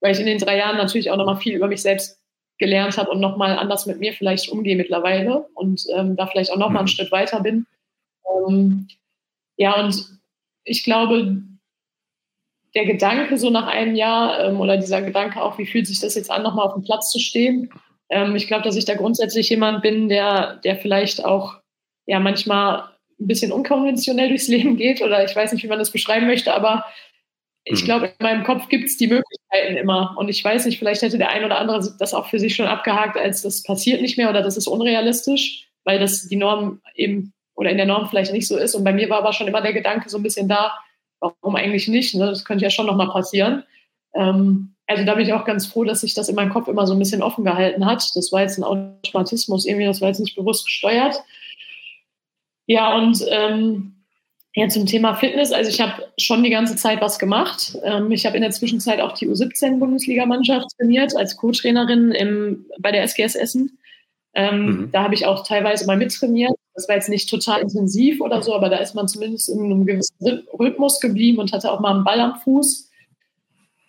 [0.00, 2.18] weil ich in den drei Jahren natürlich auch nochmal viel über mich selbst
[2.58, 6.58] gelernt habe und nochmal anders mit mir vielleicht umgehe mittlerweile und ähm, da vielleicht auch
[6.58, 6.88] nochmal einen mhm.
[6.88, 7.66] Schritt weiter bin.
[8.46, 8.88] Ähm,
[9.56, 10.20] ja, und
[10.64, 11.42] ich glaube,
[12.74, 16.14] der Gedanke so nach einem Jahr ähm, oder dieser Gedanke auch, wie fühlt sich das
[16.14, 17.70] jetzt an, nochmal auf dem Platz zu stehen.
[18.08, 21.60] Ähm, ich glaube, dass ich da grundsätzlich jemand bin, der, der vielleicht auch
[22.06, 22.88] ja manchmal
[23.20, 26.54] ein bisschen unkonventionell durchs Leben geht oder ich weiß nicht, wie man das beschreiben möchte,
[26.54, 26.84] aber
[27.64, 27.84] ich mhm.
[27.84, 30.16] glaube, in meinem Kopf gibt es die Möglichkeiten immer.
[30.18, 32.66] Und ich weiß nicht, vielleicht hätte der ein oder andere das auch für sich schon
[32.66, 37.32] abgehakt, als das passiert nicht mehr oder das ist unrealistisch, weil das die Norm eben
[37.54, 38.74] oder in der Norm vielleicht nicht so ist.
[38.74, 40.72] Und bei mir war aber schon immer der Gedanke so ein bisschen da,
[41.20, 42.14] warum eigentlich nicht?
[42.14, 42.26] Ne?
[42.26, 43.64] Das könnte ja schon nochmal passieren.
[44.14, 46.86] Ähm, also da bin ich auch ganz froh, dass sich das in meinem Kopf immer
[46.86, 48.10] so ein bisschen offen gehalten hat.
[48.14, 51.16] Das war jetzt ein Automatismus, irgendwie, das war jetzt nicht bewusst gesteuert.
[52.66, 54.02] Ja, und ähm,
[54.54, 57.78] ja, zum Thema Fitness, also ich habe schon die ganze Zeit was gemacht.
[57.84, 63.34] Ähm, ich habe in der Zwischenzeit auch die U17-Bundesligamannschaft trainiert als Co-Trainerin bei der SGS
[63.34, 63.78] Essen.
[64.34, 64.90] Ähm, mhm.
[64.92, 66.52] Da habe ich auch teilweise mal mittrainiert.
[66.74, 69.84] Das war jetzt nicht total intensiv oder so, aber da ist man zumindest in einem
[69.84, 72.90] gewissen Rhythmus geblieben und hatte auch mal einen Ball am Fuß.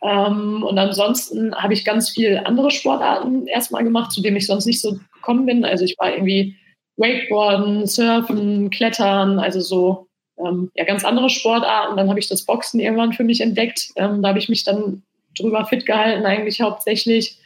[0.03, 4.65] Ähm, und ansonsten habe ich ganz viele andere Sportarten erstmal gemacht, zu denen ich sonst
[4.65, 5.63] nicht so gekommen bin.
[5.63, 6.57] Also ich war irgendwie
[6.97, 11.95] Wakeboarden, Surfen, Klettern, also so ähm, ja, ganz andere Sportarten.
[11.95, 13.91] Dann habe ich das Boxen irgendwann für mich entdeckt.
[13.95, 15.03] Ähm, da habe ich mich dann
[15.37, 17.37] drüber fit gehalten, eigentlich hauptsächlich.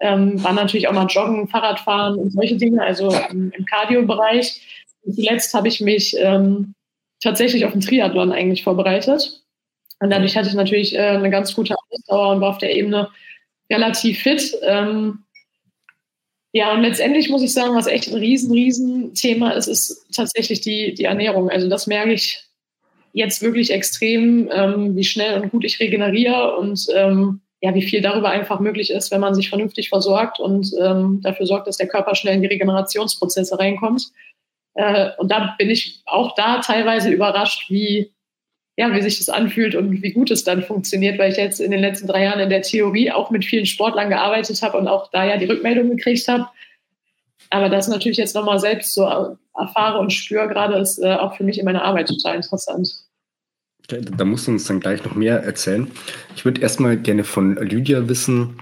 [0.00, 4.86] Ähm, war natürlich auch mal Joggen, Fahrradfahren und solche Dinge, also im, im Cardio-Bereich.
[5.04, 6.74] Zuletzt habe ich mich ähm,
[7.20, 9.42] tatsächlich auf den Triathlon eigentlich vorbereitet.
[10.00, 13.10] Und dadurch hatte ich natürlich äh, eine ganz gute Ausdauer und war auf der Ebene
[13.70, 14.54] relativ fit.
[14.62, 15.24] Ähm,
[16.52, 20.60] ja, und letztendlich muss ich sagen, was echt ein riesen, riesen Thema ist, ist tatsächlich
[20.60, 21.50] die, die Ernährung.
[21.50, 22.44] Also das merke ich
[23.12, 28.00] jetzt wirklich extrem, ähm, wie schnell und gut ich regeneriere und ähm, ja, wie viel
[28.00, 31.88] darüber einfach möglich ist, wenn man sich vernünftig versorgt und ähm, dafür sorgt, dass der
[31.88, 34.04] Körper schnell in die Regenerationsprozesse reinkommt.
[34.74, 38.12] Äh, und da bin ich auch da teilweise überrascht, wie,
[38.76, 41.72] ja, wie sich das anfühlt und wie gut es dann funktioniert, weil ich jetzt in
[41.72, 45.10] den letzten drei Jahren in der Theorie auch mit vielen Sportlern gearbeitet habe und auch
[45.10, 46.46] da ja die Rückmeldung gekriegt habe.
[47.50, 51.44] Aber das natürlich jetzt nochmal selbst so erfahre und spüre gerade, ist äh, auch für
[51.44, 53.07] mich in meiner Arbeit total interessant.
[53.88, 55.90] Da musst du uns dann gleich noch mehr erzählen.
[56.36, 58.58] Ich würde erstmal gerne von Lydia wissen,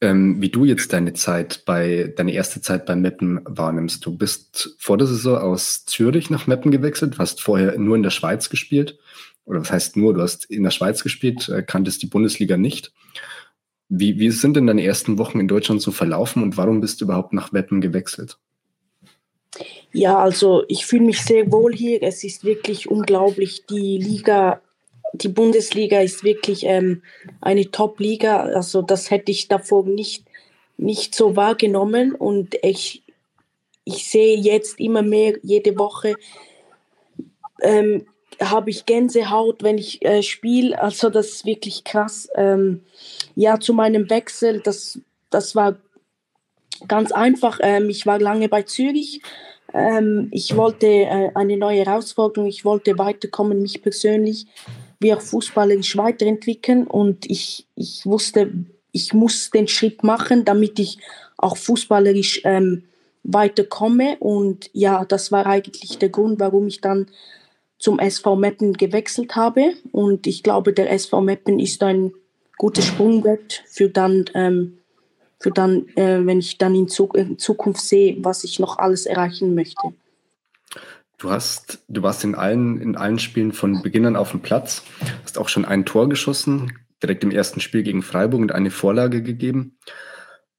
[0.00, 4.04] ähm, wie du jetzt deine Zeit bei, deine erste Zeit bei Meppen wahrnimmst.
[4.04, 8.10] Du bist vor der Saison aus Zürich nach Meppen gewechselt, hast vorher nur in der
[8.10, 8.98] Schweiz gespielt
[9.44, 12.92] oder was heißt nur, du hast in der Schweiz gespielt, äh, kanntest die Bundesliga nicht.
[13.88, 17.04] Wie, wie sind denn deine ersten Wochen in Deutschland so verlaufen und warum bist du
[17.04, 18.38] überhaupt nach Weppen gewechselt?
[19.92, 22.02] Ja, also ich fühle mich sehr wohl hier.
[22.02, 23.66] Es ist wirklich unglaublich.
[23.66, 24.62] Die Liga,
[25.12, 27.02] die Bundesliga ist wirklich ähm,
[27.42, 28.40] eine Top-Liga.
[28.40, 30.24] Also das hätte ich davor nicht,
[30.78, 32.14] nicht so wahrgenommen.
[32.14, 33.02] Und ich,
[33.84, 36.16] ich sehe jetzt immer mehr jede Woche,
[37.60, 38.06] ähm,
[38.40, 40.80] habe ich Gänsehaut, wenn ich äh, spiele.
[40.80, 42.30] Also das ist wirklich krass.
[42.34, 42.80] Ähm,
[43.36, 45.76] ja, zu meinem Wechsel, das, das war
[46.88, 47.60] ganz einfach.
[47.62, 49.20] Ähm, ich war lange bei Zürich.
[49.74, 52.48] Ähm, ich wollte äh, eine neue Herausforderung.
[52.48, 54.46] Ich wollte weiterkommen, mich persönlich
[55.00, 56.86] wie auch fußballerisch weiterentwickeln.
[56.86, 58.52] Und ich, ich wusste,
[58.92, 60.98] ich muss den Schritt machen, damit ich
[61.36, 62.84] auch fußballerisch ähm,
[63.24, 64.16] weiterkomme.
[64.20, 67.06] Und ja, das war eigentlich der Grund, warum ich dann
[67.78, 69.74] zum SV Meppen gewechselt habe.
[69.90, 72.12] Und ich glaube, der SV Meppen ist ein
[72.56, 74.78] gutes Sprungbrett für dann ähm,
[75.42, 79.06] für dann, äh, wenn ich dann in, Zuk in Zukunft sehe, was ich noch alles
[79.06, 79.92] erreichen möchte.
[81.18, 84.82] Du hast, du warst in allen, in allen Spielen von Beginn an auf dem Platz,
[85.22, 89.22] hast auch schon ein Tor geschossen, direkt im ersten Spiel gegen Freiburg und eine Vorlage
[89.22, 89.78] gegeben.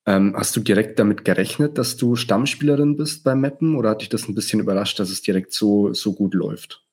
[0.05, 4.09] Ähm, hast du direkt damit gerechnet, dass du Stammspielerin bist beim Mappen oder hat dich
[4.09, 6.83] das ein bisschen überrascht, dass es direkt so, so gut läuft?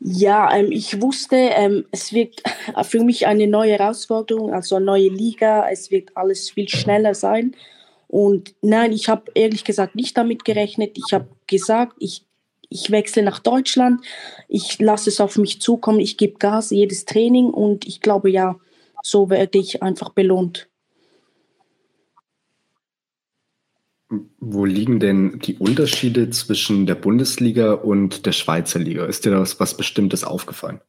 [0.00, 2.42] Ja, ähm, ich wusste, ähm, es wird
[2.84, 5.68] für mich eine neue Herausforderung, also eine neue Liga.
[5.68, 7.54] Es wird alles viel schneller sein.
[8.06, 10.96] Und nein, ich habe ehrlich gesagt nicht damit gerechnet.
[10.96, 12.24] Ich habe gesagt, ich,
[12.70, 14.00] ich wechsle nach Deutschland.
[14.48, 16.00] Ich lasse es auf mich zukommen.
[16.00, 18.56] Ich gebe Gas jedes Training und ich glaube, ja,
[19.02, 20.68] so werde ich einfach belohnt.
[24.40, 29.04] Wo liegen denn die Unterschiede zwischen der Bundesliga und der Schweizer Liga?
[29.04, 30.80] Ist dir das was Bestimmtes aufgefallen?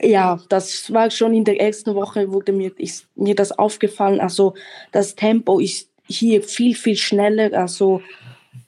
[0.00, 4.20] Ja, das war schon in der ersten Woche, wurde mir, ist mir das aufgefallen.
[4.20, 4.54] Also
[4.90, 7.52] das Tempo ist hier viel, viel schneller.
[7.52, 8.02] Also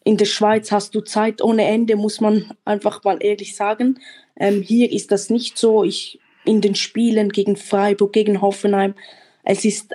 [0.04, 3.98] in der Schweiz hast du Zeit ohne Ende, muss man einfach mal ehrlich sagen.
[4.36, 5.82] Ähm, hier ist das nicht so.
[5.82, 8.94] Ich in den Spielen gegen Freiburg, gegen Hoffenheim,
[9.42, 9.94] es ist,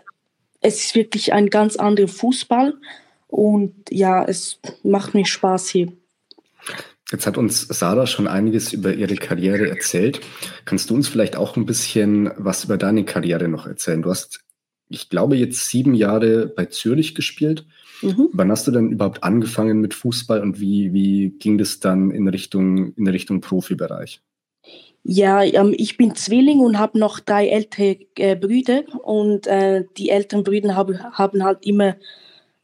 [0.59, 2.73] es ist wirklich ein ganz anderer Fußball.
[3.31, 5.87] Und ja, es macht mir Spaß hier.
[7.11, 10.21] Jetzt hat uns Sarah schon einiges über ihre Karriere erzählt.
[10.65, 14.01] Kannst du uns vielleicht auch ein bisschen was über deine Karriere noch erzählen?
[14.01, 14.41] Du hast,
[14.89, 17.65] ich glaube, jetzt sieben Jahre bei Zürich gespielt.
[18.01, 18.29] Mhm.
[18.33, 22.27] Wann hast du denn überhaupt angefangen mit Fußball und wie, wie ging das dann in
[22.27, 24.21] Richtung, in Richtung Profibereich?
[25.03, 30.09] Ja, ähm, ich bin Zwilling und habe noch drei ältere äh, Brüder und äh, die
[30.09, 31.95] älteren Brüder hab, haben halt immer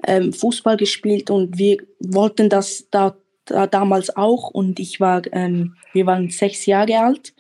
[0.06, 5.76] ähm, Fußball gespielt und wir wollten das da, da damals auch und ich war, ähm,
[5.94, 7.34] wir waren sechs Jahre alt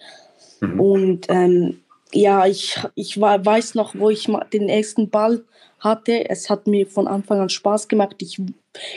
[0.61, 0.79] mhm.
[0.79, 1.81] und ähm,
[2.13, 5.43] ja, ich, ich war, weiß noch, wo ich den ersten Ball
[5.79, 6.29] hatte.
[6.29, 8.15] Es hat mir von Anfang an Spaß gemacht.
[8.19, 8.41] Ich,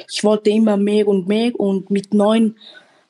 [0.08, 2.56] ich wollte immer mehr und mehr und mit neun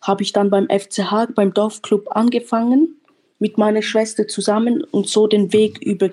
[0.00, 2.96] habe ich dann beim FCH, beim Dorfclub angefangen
[3.38, 6.10] mit meiner Schwester zusammen und so den Weg über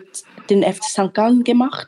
[0.49, 1.13] den FC St.
[1.13, 1.87] Gallen gemacht.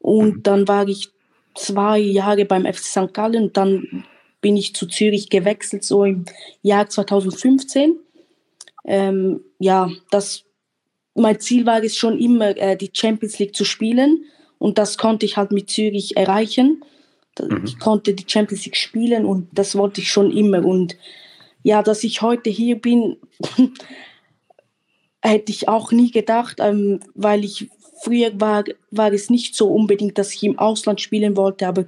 [0.00, 0.42] Und mhm.
[0.42, 1.10] dann war ich
[1.54, 3.14] zwei Jahre beim FC St.
[3.14, 4.04] Gallen und dann
[4.40, 6.24] bin ich zu Zürich gewechselt, so im
[6.62, 7.96] Jahr 2015.
[8.84, 10.44] Ähm, ja, das,
[11.14, 14.24] mein Ziel war es schon immer, äh, die Champions League zu spielen
[14.58, 16.82] und das konnte ich halt mit Zürich erreichen.
[17.40, 17.62] Mhm.
[17.64, 20.64] Ich konnte die Champions League spielen und das wollte ich schon immer.
[20.64, 20.96] Und
[21.62, 23.16] ja, dass ich heute hier bin,
[25.22, 27.68] hätte ich auch nie gedacht, ähm, weil ich
[28.02, 31.84] Früher war, war es nicht so unbedingt, dass ich im Ausland spielen wollte, aber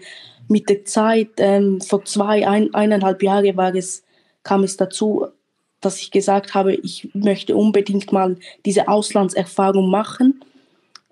[0.46, 4.05] mit der Zeit, ähm, vor zwei, ein, eineinhalb Jahren war es,
[4.44, 5.27] kam es dazu,
[5.81, 10.40] dass ich gesagt habe, ich möchte unbedingt mal diese Auslandserfahrung machen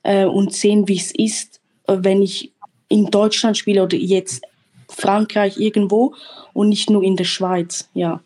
[0.05, 2.53] äh, und sehen, wie es ist, äh, wenn ich
[2.87, 4.45] in Deutschland spiele oder jetzt
[4.89, 6.15] Frankreich irgendwo
[6.53, 8.23] und nicht nur in der Schweiz, ja.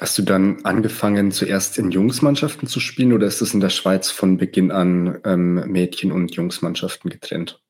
[0.00, 4.10] Hast du dann angefangen, zuerst in Jungsmannschaften zu spielen oder ist es in der Schweiz
[4.10, 7.60] von Beginn an ähm, Mädchen- und Jungsmannschaften getrennt?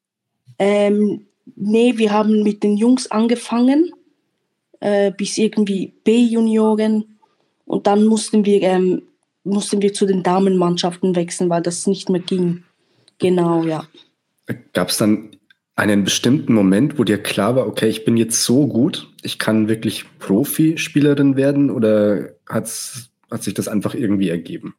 [0.58, 3.92] Ähm, nee, wir haben mit den Jungs angefangen,
[4.80, 7.18] äh, bis irgendwie B-Junioren
[7.66, 9.02] und dann mussten wir, ähm,
[9.42, 12.64] mussten wir zu den Damenmannschaften wechseln, weil das nicht mehr ging.
[13.18, 13.87] Genau, ja.
[14.72, 15.37] Gab es dann
[15.76, 19.68] einen bestimmten Moment, wo dir klar war, okay, ich bin jetzt so gut, ich kann
[19.68, 24.74] wirklich Profispielerin werden oder hat's, hat sich das einfach irgendwie ergeben?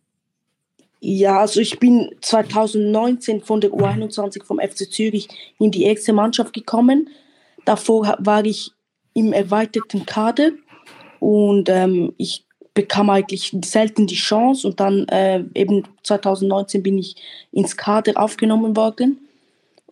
[1.02, 5.28] Ja, also ich bin 2019 von der U21 vom FC Zürich
[5.60, 7.10] in die erste Mannschaft gekommen.
[7.66, 8.72] Davor war ich
[9.14, 10.52] im erweiterten Kader
[11.20, 17.16] und ähm, ich bekam eigentlich selten die Chance und dann äh, eben 2019 bin ich
[17.52, 19.25] ins Kader aufgenommen worden.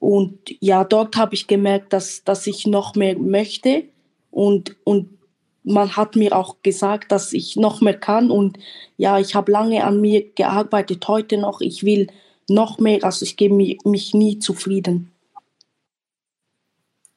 [0.03, 3.85] Und ja, dort habe ich gemerkt, dass, dass ich noch mehr möchte.
[4.31, 5.17] Und, und
[5.63, 8.29] man hat mir auch gesagt, dass ich noch mehr kann.
[8.29, 8.57] Und
[8.97, 11.61] ja, ich habe lange an mir gearbeitet, heute noch.
[11.61, 12.07] Ich will
[12.49, 15.09] noch mehr, also ich gebe mich, nie zufrieden.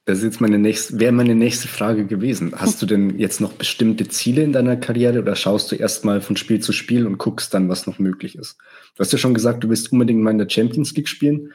[0.04, 2.52] Das ist jetzt meine nächste, wäre meine nächste Frage gewesen.
[2.54, 6.36] Hast du denn jetzt noch bestimmte Ziele in deiner Karriere oder schaust du erstmal von
[6.36, 8.58] Spiel zu Spiel und guckst dann, was noch möglich ist?
[8.94, 11.52] Du hast ja schon gesagt, du willst unbedingt mal in der Champions League spielen.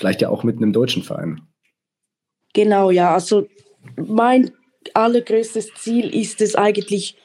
[0.00, 1.42] Vielleicht ja auch mit einem deutschen Verein.
[2.54, 3.12] Genau, ja.
[3.12, 3.46] Also
[3.96, 4.50] mein
[4.94, 7.18] allergrößtes Ziel ist es eigentlich,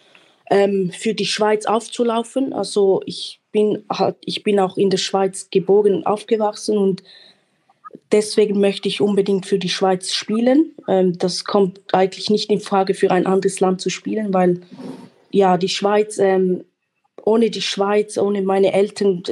[0.51, 2.51] ähm, für die Schweiz aufzulaufen.
[2.51, 7.01] Also ich bin halt, ich bin auch in der Schweiz geboren und aufgewachsen und
[8.11, 10.75] deswegen möchte ich unbedingt für die Schweiz spielen.
[10.89, 14.59] Ähm, das kommt eigentlich nicht in Frage, für ein anderes Land zu spielen, weil
[15.31, 16.65] ja die Schweiz, ähm,
[17.23, 19.23] ohne die Schweiz, ohne meine Eltern,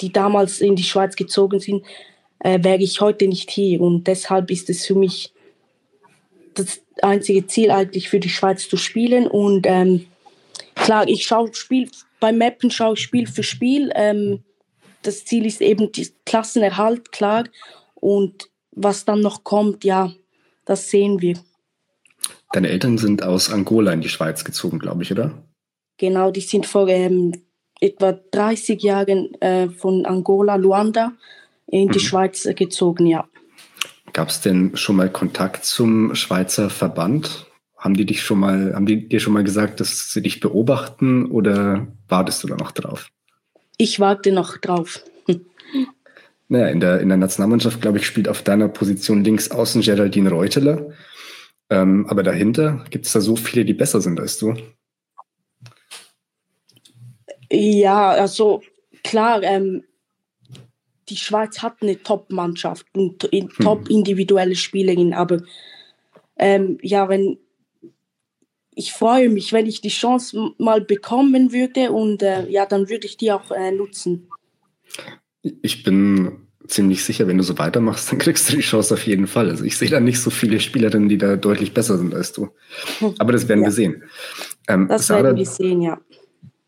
[0.00, 1.84] die damals in die Schweiz gezogen sind,
[2.42, 3.80] äh, wäre ich heute nicht hier.
[3.80, 5.32] Und deshalb ist es für mich
[6.54, 9.26] das einzige Ziel eigentlich für die Schweiz zu spielen.
[9.26, 10.06] Und ähm,
[10.74, 11.88] klar, ich schaue Spiel,
[12.20, 13.92] beim Mappen schaue ich Spiel für Spiel.
[13.94, 14.40] Ähm,
[15.02, 17.44] das Ziel ist eben die Klassenerhalt, klar.
[17.94, 20.12] Und was dann noch kommt, ja,
[20.64, 21.38] das sehen wir.
[22.52, 25.42] Deine Eltern sind aus Angola in die Schweiz gezogen, glaube ich, oder?
[25.96, 27.32] Genau, die sind vor ähm,
[27.80, 31.12] etwa 30 Jahren äh, von Angola, Luanda
[31.72, 32.02] in die mhm.
[32.02, 33.26] Schweiz gezogen, ja.
[34.12, 37.46] Gab es denn schon mal Kontakt zum Schweizer Verband?
[37.78, 41.26] Haben die dich schon mal, haben die dir schon mal gesagt, dass sie dich beobachten
[41.26, 43.08] oder wartest du da noch drauf?
[43.78, 45.02] Ich warte noch drauf.
[46.48, 50.28] Naja, in der, in der Nationalmannschaft, glaube ich, spielt auf deiner Position links außen Geraldine
[50.28, 50.90] Reuteler.
[51.70, 54.54] Ähm, aber dahinter gibt es da so viele, die besser sind als du.
[57.50, 58.60] Ja, also
[59.02, 59.84] klar, ähm,
[61.08, 63.48] die Schweiz hat eine Top-Mannschaft und hm.
[63.60, 65.42] top-individuelle Spielerin, aber
[66.36, 67.38] ähm, ja, wenn
[68.74, 73.06] ich freue mich, wenn ich die Chance mal bekommen würde und äh, ja, dann würde
[73.06, 74.28] ich die auch äh, nutzen.
[75.42, 79.26] Ich bin ziemlich sicher, wenn du so weitermachst, dann kriegst du die Chance auf jeden
[79.26, 79.50] Fall.
[79.50, 82.48] Also ich sehe da nicht so viele Spielerinnen, die da deutlich besser sind als du.
[83.18, 83.66] Aber das werden ja.
[83.66, 84.04] wir sehen.
[84.68, 86.00] Ähm, das Sarah, werden wir sehen, ja.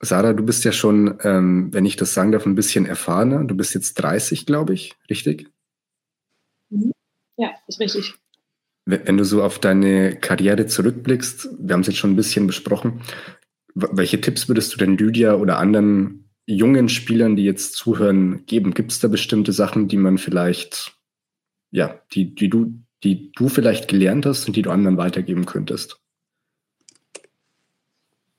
[0.04, 3.44] Sarah, du bist ja schon, ähm, wenn ich das sagen darf, ein bisschen erfahrener.
[3.44, 5.48] Du bist jetzt 30, glaube ich, richtig?
[6.70, 6.92] Mhm.
[7.36, 8.14] Ja, ist richtig.
[8.86, 13.00] Wenn du so auf deine Karriere zurückblickst, wir haben es jetzt schon ein bisschen besprochen,
[13.74, 18.74] welche Tipps würdest du denn Lydia oder anderen jungen Spielern, die jetzt zuhören, geben?
[18.74, 20.96] Gibt es da bestimmte Sachen, die man vielleicht,
[21.70, 26.03] ja, die, die du, die du vielleicht gelernt hast und die du anderen weitergeben könntest?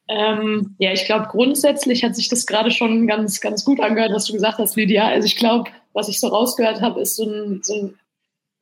[0.07, 4.25] Ähm, ja, ich glaube, grundsätzlich hat sich das gerade schon ganz, ganz gut angehört, was
[4.25, 5.07] du gesagt hast, Lydia.
[5.07, 7.99] Also ich glaube, was ich so rausgehört habe, ist so ein, so ein,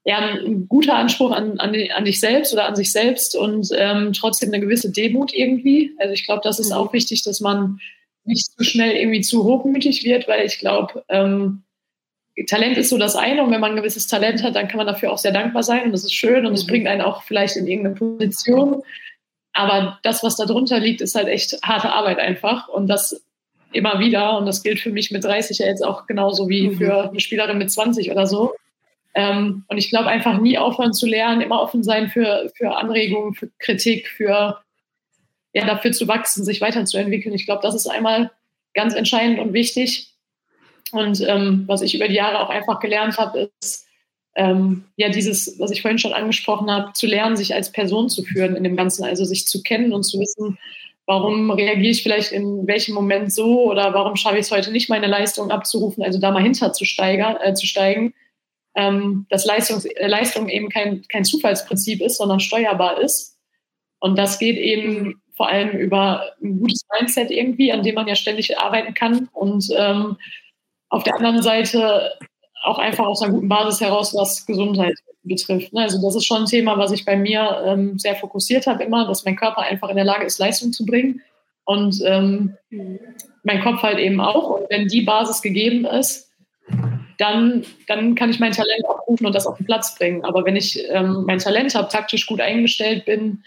[0.05, 4.13] ja, ein guter Anspruch an, an, an dich selbst oder an sich selbst und ähm,
[4.13, 5.93] trotzdem eine gewisse Demut irgendwie.
[5.99, 6.77] Also ich glaube, das ist mhm.
[6.77, 7.79] auch wichtig, dass man
[8.25, 11.63] nicht zu schnell irgendwie zu hochmütig wird, weil ich glaube, ähm,
[12.47, 14.87] Talent ist so das eine und wenn man ein gewisses Talent hat, dann kann man
[14.87, 16.69] dafür auch sehr dankbar sein und das ist schön und es mhm.
[16.69, 18.81] bringt einen auch vielleicht in irgendeine Position.
[19.53, 23.23] Aber das, was da drunter liegt, ist halt echt harte Arbeit einfach und das
[23.71, 26.77] immer wieder und das gilt für mich mit 30 ja jetzt auch genauso wie mhm.
[26.77, 28.53] für eine Spielerin mit 20 oder so.
[29.15, 33.35] Ähm, und ich glaube einfach nie aufhören zu lernen, immer offen sein für, für Anregungen,
[33.35, 34.59] für Kritik, für
[35.53, 37.35] ja, dafür zu wachsen, sich weiterzuentwickeln.
[37.35, 38.31] Ich glaube, das ist einmal
[38.73, 40.13] ganz entscheidend und wichtig.
[40.91, 43.87] Und ähm, was ich über die Jahre auch einfach gelernt habe, ist,
[44.35, 48.23] ähm, ja, dieses, was ich vorhin schon angesprochen habe, zu lernen, sich als Person zu
[48.23, 50.57] führen in dem Ganzen, also sich zu kennen und zu wissen,
[51.05, 54.89] warum reagiere ich vielleicht in welchem Moment so oder warum schaffe ich es heute nicht,
[54.89, 58.13] meine Leistung abzurufen, also da mal hinter zu, steigern, äh, zu steigen,
[58.75, 63.37] ähm, dass Leistungs äh, Leistung eben kein, kein Zufallsprinzip ist, sondern steuerbar ist.
[63.99, 68.15] Und das geht eben vor allem über ein gutes Mindset irgendwie, an dem man ja
[68.15, 70.17] ständig arbeiten kann und ähm,
[70.89, 72.11] auf der anderen Seite
[72.63, 75.73] auch einfach aus einer guten Basis heraus, was Gesundheit betrifft.
[75.73, 75.81] Ne?
[75.81, 79.07] Also das ist schon ein Thema, was ich bei mir ähm, sehr fokussiert habe immer,
[79.07, 81.21] dass mein Körper einfach in der Lage ist, Leistung zu bringen
[81.65, 82.57] und ähm,
[83.43, 84.49] mein Kopf halt eben auch.
[84.49, 86.29] Und wenn die Basis gegeben ist,
[87.17, 90.25] dann, dann kann ich mein Talent abrufen und das auf den Platz bringen.
[90.25, 93.43] Aber wenn ich ähm, mein Talent habe, taktisch gut eingestellt bin,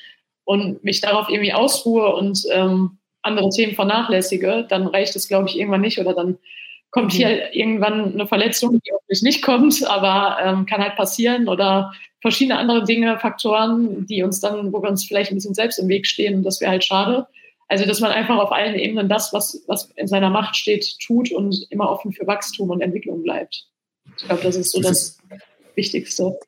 [0.46, 5.58] und mich darauf irgendwie ausruhe und ähm, andere Themen vernachlässige, dann reicht es, glaube ich,
[5.58, 6.38] irgendwann nicht oder dann
[6.96, 7.40] kommt hier mhm.
[7.52, 12.84] irgendwann eine Verletzung, die hoffentlich nicht kommt, aber ähm, kann halt passieren oder verschiedene andere
[12.84, 16.36] Dinge, Faktoren, die uns dann, wo wir uns vielleicht ein bisschen selbst im Weg stehen
[16.36, 17.26] und das wäre halt schade.
[17.68, 21.30] Also, dass man einfach auf allen Ebenen das, was, was in seiner Macht steht, tut
[21.32, 23.66] und immer offen für Wachstum und Entwicklung bleibt.
[24.16, 25.18] Ich glaube, das ist so das
[25.74, 26.38] Wichtigste.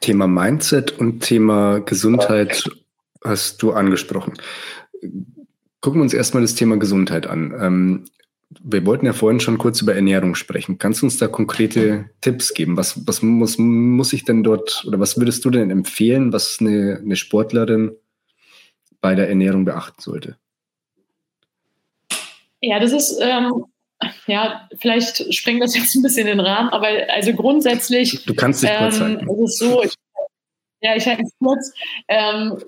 [0.00, 2.64] Thema Mindset und Thema Gesundheit
[3.22, 4.32] hast du angesprochen.
[5.80, 7.54] Gucken wir uns erstmal das Thema Gesundheit an.
[7.60, 8.04] Ähm,
[8.62, 10.78] wir wollten ja vorhin schon kurz über Ernährung sprechen.
[10.78, 12.76] Kannst du uns da konkrete Tipps geben?
[12.76, 17.00] Was, was muss, muss ich denn dort oder was würdest du denn empfehlen, was eine,
[17.02, 17.96] eine Sportlerin
[19.00, 20.36] bei der Ernährung beachten sollte?
[22.60, 23.64] Ja, das ist, ähm,
[24.26, 28.24] ja, vielleicht sprengt das jetzt ein bisschen den Rahmen, aber also grundsätzlich.
[28.24, 29.28] Du kannst dich kurz ähm, halten.
[29.30, 29.94] Es ist so, ich,
[30.80, 31.72] ja, ich halte es kurz.
[32.08, 32.58] Ähm,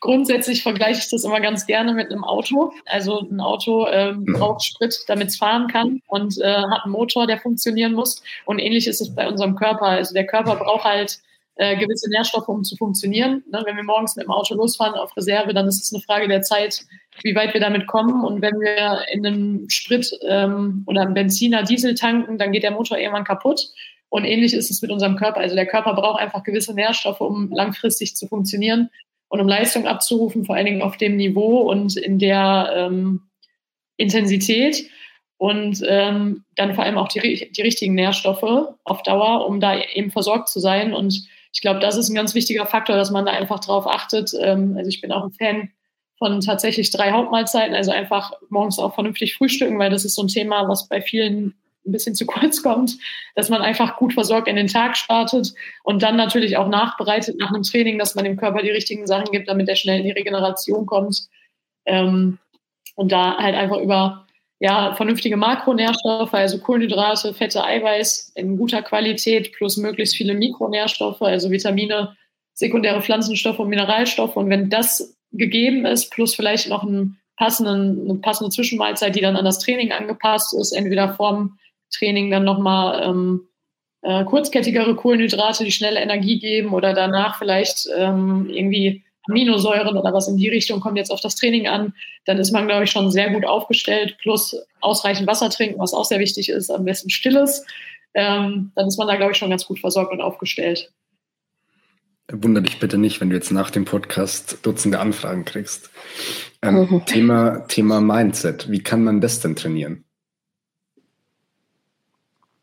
[0.00, 2.72] Grundsätzlich vergleiche ich das immer ganz gerne mit einem Auto.
[2.84, 4.34] Also ein Auto ähm, mhm.
[4.34, 8.22] braucht Sprit, damit es fahren kann und äh, hat einen Motor, der funktionieren muss.
[8.44, 9.86] Und ähnlich ist es bei unserem Körper.
[9.86, 11.18] Also der Körper braucht halt
[11.56, 13.42] äh, gewisse Nährstoffe, um zu funktionieren.
[13.50, 13.62] Ne?
[13.64, 16.42] Wenn wir morgens mit dem Auto losfahren auf Reserve, dann ist es eine Frage der
[16.42, 16.84] Zeit,
[17.22, 18.22] wie weit wir damit kommen.
[18.22, 22.72] Und wenn wir in einem Sprit ähm, oder einem Benziner Diesel tanken, dann geht der
[22.72, 23.70] Motor irgendwann kaputt.
[24.10, 25.40] Und ähnlich ist es mit unserem Körper.
[25.40, 28.90] Also der Körper braucht einfach gewisse Nährstoffe, um langfristig zu funktionieren
[29.28, 33.22] und um Leistung abzurufen, vor allen Dingen auf dem Niveau und in der ähm,
[33.96, 34.88] Intensität.
[35.38, 40.10] Und ähm, dann vor allem auch die, die richtigen Nährstoffe auf Dauer, um da eben
[40.10, 40.94] versorgt zu sein.
[40.94, 44.32] Und ich glaube, das ist ein ganz wichtiger Faktor, dass man da einfach drauf achtet.
[44.40, 45.70] Ähm, also ich bin auch ein Fan
[46.18, 50.28] von tatsächlich drei Hauptmahlzeiten, also einfach morgens auch vernünftig frühstücken, weil das ist so ein
[50.28, 51.54] Thema, was bei vielen
[51.86, 52.96] ein bisschen zu kurz kommt,
[53.34, 57.52] dass man einfach gut versorgt in den Tag startet und dann natürlich auch nachbereitet nach
[57.52, 60.12] einem Training, dass man dem Körper die richtigen Sachen gibt, damit er schnell in die
[60.12, 61.28] Regeneration kommt.
[61.84, 62.38] Ähm,
[62.94, 64.26] und da halt einfach über
[64.58, 71.50] ja, vernünftige Makronährstoffe, also Kohlenhydrate, Fette, Eiweiß in guter Qualität plus möglichst viele Mikronährstoffe, also
[71.50, 72.16] Vitamine,
[72.54, 74.36] sekundäre Pflanzenstoffe und Mineralstoffe.
[74.36, 79.36] Und wenn das gegeben ist, plus vielleicht noch einen passenden, eine passende Zwischenmahlzeit, die dann
[79.36, 81.58] an das Training angepasst ist, entweder vorm
[81.90, 83.48] Training dann nochmal ähm,
[84.02, 90.28] äh, kurzkettigere Kohlenhydrate, die schnelle Energie geben oder danach vielleicht ähm, irgendwie Aminosäuren oder was
[90.28, 93.10] in die Richtung kommt jetzt auf das Training an, dann ist man, glaube ich, schon
[93.10, 97.64] sehr gut aufgestellt, plus ausreichend Wasser trinken, was auch sehr wichtig ist, am besten stilles.
[98.14, 100.92] Ähm, dann ist man da, glaube ich, schon ganz gut versorgt und aufgestellt.
[102.32, 105.90] Wunder dich bitte nicht, wenn du jetzt nach dem Podcast Dutzende Anfragen kriegst.
[106.62, 107.06] Ähm, mhm.
[107.06, 108.70] Thema, Thema Mindset.
[108.70, 110.05] Wie kann man das denn trainieren?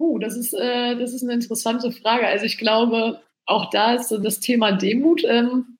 [0.03, 2.27] Oh, das ist, äh, das ist eine interessante Frage.
[2.27, 5.77] Also ich glaube, auch da ist das Thema Demut ähm,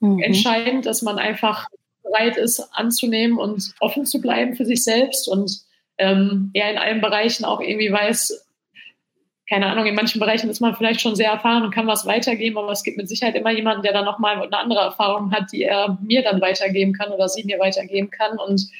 [0.00, 0.18] mhm.
[0.20, 1.68] entscheidend, dass man einfach
[2.02, 5.60] bereit ist anzunehmen und offen zu bleiben für sich selbst und
[5.98, 8.46] ähm, ja in allen Bereichen auch irgendwie weiß,
[9.46, 12.56] keine Ahnung, in manchen Bereichen ist man vielleicht schon sehr erfahren und kann was weitergeben,
[12.56, 15.64] aber es gibt mit Sicherheit immer jemanden, der dann nochmal eine andere Erfahrung hat, die
[15.64, 18.38] er mir dann weitergeben kann oder sie mir weitergeben kann.
[18.38, 18.70] Und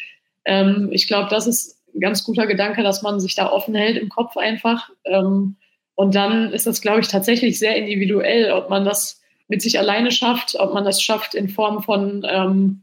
[0.47, 4.09] ähm, ich glaube, das ist ganz guter Gedanke, dass man sich da offen hält im
[4.09, 4.91] Kopf einfach.
[5.05, 5.57] Ähm,
[5.95, 10.11] und dann ist das, glaube ich, tatsächlich sehr individuell, ob man das mit sich alleine
[10.11, 12.83] schafft, ob man das schafft in Form von, ähm,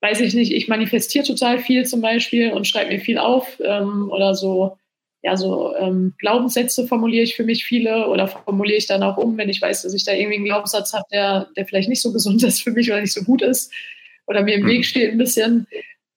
[0.00, 4.10] weiß ich nicht, ich manifestiere total viel zum Beispiel und schreibe mir viel auf ähm,
[4.10, 4.76] oder so
[5.22, 9.36] ja, so ähm, Glaubenssätze formuliere ich für mich viele oder formuliere ich dann auch um,
[9.38, 12.12] wenn ich weiß, dass ich da irgendwie einen Glaubenssatz habe, der, der vielleicht nicht so
[12.12, 13.72] gesund ist für mich oder nicht so gut ist
[14.26, 14.84] oder mir im Weg mhm.
[14.84, 15.66] steht ein bisschen.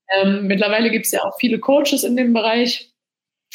[0.09, 2.91] Ähm, mittlerweile gibt es ja auch viele Coaches in dem Bereich.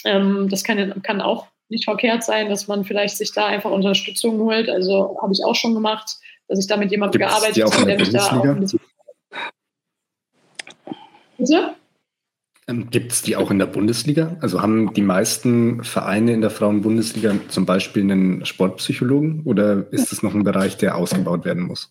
[0.05, 4.39] Ähm, das kann, kann auch nicht verkehrt sein, dass man vielleicht sich da einfach Unterstützung
[4.41, 4.69] holt.
[4.69, 6.17] Also habe ich auch schon gemacht,
[6.49, 8.81] dass ich da mit jemandem Gibt's gearbeitet habe, der mich da auch.
[11.39, 11.75] Bitte?
[12.71, 14.37] Ähm, Gibt es die auch in der Bundesliga?
[14.41, 20.23] Also haben die meisten Vereine in der Frauenbundesliga zum Beispiel einen Sportpsychologen oder ist das
[20.23, 21.91] noch ein Bereich, der ausgebaut werden muss?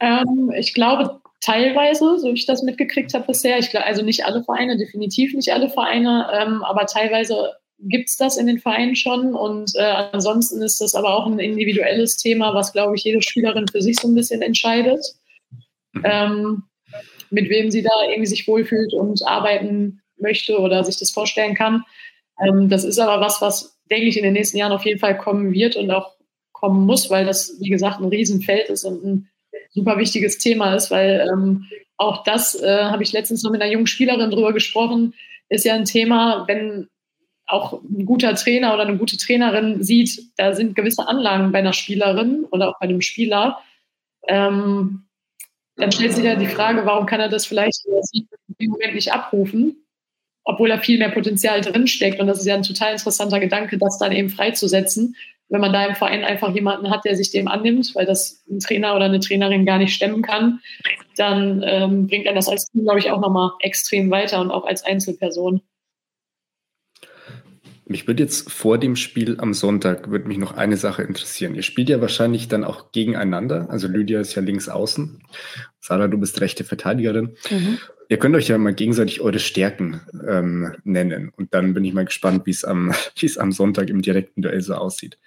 [0.00, 3.58] Ähm, ich glaube teilweise, so wie ich das mitgekriegt habe bisher.
[3.58, 8.16] Ich glaube, also nicht alle Vereine, definitiv nicht alle Vereine, ähm, aber teilweise gibt es
[8.16, 9.34] das in den Vereinen schon.
[9.34, 13.68] Und äh, ansonsten ist das aber auch ein individuelles Thema, was, glaube ich, jede Spielerin
[13.68, 15.04] für sich so ein bisschen entscheidet.
[15.92, 16.02] Mhm.
[16.04, 16.62] Ähm,
[17.30, 21.84] mit wem sie da irgendwie sich wohlfühlt und arbeiten möchte oder sich das vorstellen kann.
[22.40, 25.18] Ähm, das ist aber was, was, denke ich, in den nächsten Jahren auf jeden Fall
[25.18, 26.14] kommen wird und auch
[26.52, 29.28] kommen muss, weil das, wie gesagt, ein Riesenfeld ist und ein
[29.74, 31.66] super wichtiges Thema ist, weil ähm,
[31.96, 35.14] auch das äh, habe ich letztens noch mit einer jungen Spielerin drüber gesprochen,
[35.48, 36.88] ist ja ein Thema, wenn
[37.46, 41.74] auch ein guter Trainer oder eine gute Trainerin sieht, da sind gewisse Anlagen bei einer
[41.74, 43.58] Spielerin oder auch bei einem Spieler,
[44.28, 45.04] ähm,
[45.76, 47.84] dann stellt sich ja die Frage, warum kann er das vielleicht
[48.58, 49.84] im Moment nicht abrufen,
[50.44, 52.20] obwohl da viel mehr Potenzial drinsteckt.
[52.20, 55.16] Und das ist ja ein total interessanter Gedanke, das dann eben freizusetzen,
[55.54, 58.58] wenn man da im Verein einfach jemanden hat, der sich dem annimmt, weil das ein
[58.58, 60.58] Trainer oder eine Trainerin gar nicht stemmen kann,
[61.16, 64.64] dann ähm, bringt einen das als Team, glaube ich, auch nochmal extrem weiter und auch
[64.64, 65.62] als Einzelperson.
[67.86, 71.54] Mich würde jetzt vor dem Spiel am Sonntag würde mich noch eine Sache interessieren.
[71.54, 73.68] Ihr spielt ja wahrscheinlich dann auch gegeneinander.
[73.70, 75.22] Also Lydia ist ja links außen.
[75.78, 77.36] Sarah, du bist rechte Verteidigerin.
[77.48, 77.78] Mhm.
[78.08, 81.32] Ihr könnt euch ja mal gegenseitig eure Stärken ähm, nennen.
[81.36, 84.42] Und dann bin ich mal gespannt, wie es am, wie es am Sonntag im direkten
[84.42, 85.18] Duell so aussieht.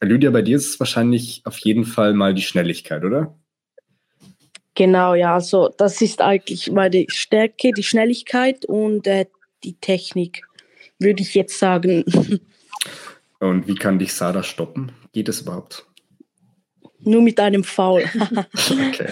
[0.00, 3.34] Lydia, bei dir ist es wahrscheinlich auf jeden Fall mal die Schnelligkeit, oder?
[4.74, 5.34] Genau, ja.
[5.34, 9.26] Also das ist eigentlich meine Stärke, die Schnelligkeit und äh,
[9.64, 10.42] die Technik
[10.98, 12.04] würde ich jetzt sagen.
[13.38, 14.92] Und wie kann dich Sarah stoppen?
[15.12, 15.86] Geht es überhaupt?
[17.06, 18.02] Nur mit einem Foul.
[18.88, 19.06] okay.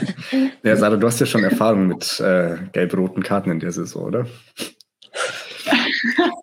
[0.65, 4.27] Ja, Sarah, du hast ja schon Erfahrung mit äh, gelb-roten Karten in der Saison, oder?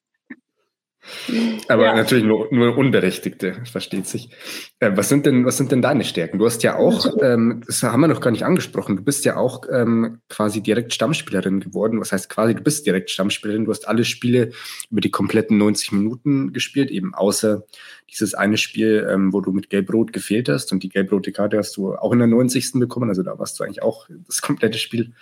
[1.68, 1.96] Aber ja.
[1.96, 4.30] natürlich nur, nur Unberechtigte, versteht sich.
[4.80, 6.40] Äh, was, sind denn, was sind denn deine Stärken?
[6.40, 9.38] Du hast ja auch, ähm, das haben wir noch gar nicht angesprochen, du bist ja
[9.38, 12.00] auch ähm, quasi direkt Stammspielerin geworden.
[12.00, 13.66] Was heißt quasi, du bist direkt Stammspielerin.
[13.66, 14.52] Du hast alle Spiele
[14.90, 17.64] über die kompletten 90 Minuten gespielt, eben außer
[18.10, 20.72] dieses eine Spiel, ähm, wo du mit Gelb-Rot gefehlt hast.
[20.72, 22.74] Und die gelb-rote Karte hast du auch in der 90.
[22.74, 23.10] bekommen.
[23.10, 25.14] Also da warst du eigentlich auch das komplette Spiel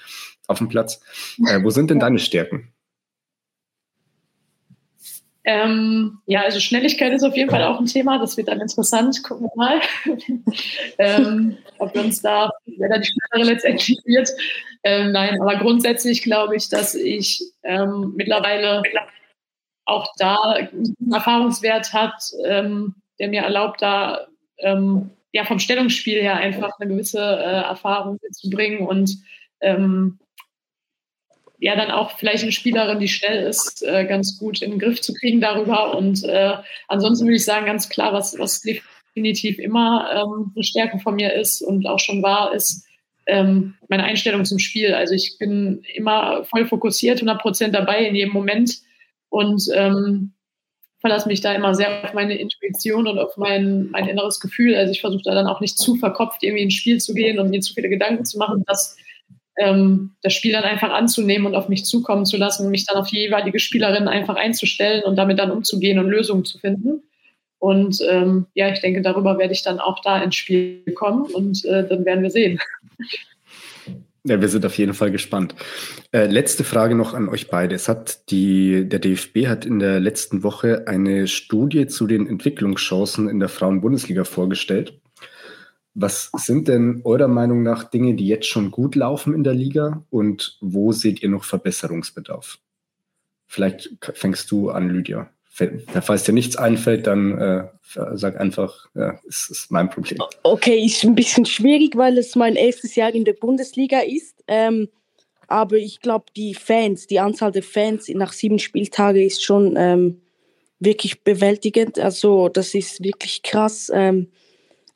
[0.47, 1.01] auf dem Platz.
[1.45, 2.73] Äh, wo sind denn deine Stärken?
[5.51, 8.19] Ähm, ja, also Schnelligkeit ist auf jeden Fall auch ein Thema.
[8.19, 9.23] Das wird dann interessant.
[9.23, 9.81] Gucken wir mal,
[10.99, 14.29] ähm, ob wir uns da, wer da die Schnellere letztendlich wird.
[14.83, 18.83] Ähm, nein, aber grundsätzlich glaube ich, dass ich ähm, mittlerweile
[19.85, 24.27] auch da einen Erfahrungswert hat, ähm, der mir erlaubt, da
[24.59, 29.17] ähm, ja vom Stellungsspiel her einfach eine gewisse äh, Erfahrung zu bringen und
[29.61, 30.19] ähm,
[31.59, 35.01] ja dann auch vielleicht eine Spielerin, die schnell ist, äh, ganz gut in den Griff
[35.01, 35.95] zu kriegen darüber.
[35.95, 36.53] Und äh,
[36.87, 41.33] ansonsten würde ich sagen, ganz klar, was, was definitiv immer ähm, eine Stärke von mir
[41.33, 42.85] ist und auch schon war, ist
[43.27, 44.93] ähm, meine Einstellung zum Spiel.
[44.93, 48.79] Also ich bin immer voll fokussiert, 100 Prozent dabei in jedem Moment
[49.29, 50.31] und ähm,
[50.99, 54.75] verlasse mich da immer sehr auf meine Intuition und auf mein, mein inneres Gefühl.
[54.75, 57.49] Also ich versuche da dann auch nicht zu verkopft irgendwie ins Spiel zu gehen und
[57.49, 58.63] mir zu viele Gedanken zu machen.
[58.65, 58.97] Das
[59.59, 62.97] ähm, das Spiel dann einfach anzunehmen und auf mich zukommen zu lassen und mich dann
[62.97, 67.03] auf die jeweilige Spielerin einfach einzustellen und damit dann umzugehen und Lösungen zu finden.
[67.59, 71.65] Und ähm, ja, ich denke, darüber werde ich dann auch da ins Spiel kommen und
[71.65, 72.59] äh, dann werden wir sehen.
[74.25, 75.55] Ja, wir sind auf jeden Fall gespannt.
[76.11, 77.75] Äh, letzte Frage noch an euch beide.
[77.75, 83.29] Es hat die, der DFB hat in der letzten Woche eine Studie zu den Entwicklungschancen
[83.29, 84.99] in der Frauen-Bundesliga vorgestellt.
[85.93, 90.03] Was sind denn eurer Meinung nach Dinge, die jetzt schon gut laufen in der Liga
[90.09, 92.59] und wo seht ihr noch Verbesserungsbedarf?
[93.47, 95.29] Vielleicht fängst du an, Lydia.
[96.01, 97.67] Falls dir nichts einfällt, dann äh,
[98.13, 100.19] sag einfach, ja, es ist mein Problem.
[100.43, 104.41] Okay, ist ein bisschen schwierig, weil es mein erstes Jahr in der Bundesliga ist.
[104.47, 104.87] Ähm,
[105.47, 110.21] aber ich glaube, die Fans, die Anzahl der Fans nach sieben Spieltagen ist schon ähm,
[110.79, 111.99] wirklich bewältigend.
[111.99, 113.91] Also das ist wirklich krass.
[113.93, 114.27] Ähm,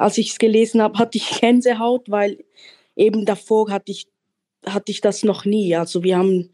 [0.03, 2.43] als ich es gelesen habe, hatte ich Gänsehaut, weil
[2.95, 4.07] eben davor hatte ich,
[4.65, 5.75] hatte ich das noch nie.
[5.77, 6.49] Also wir haben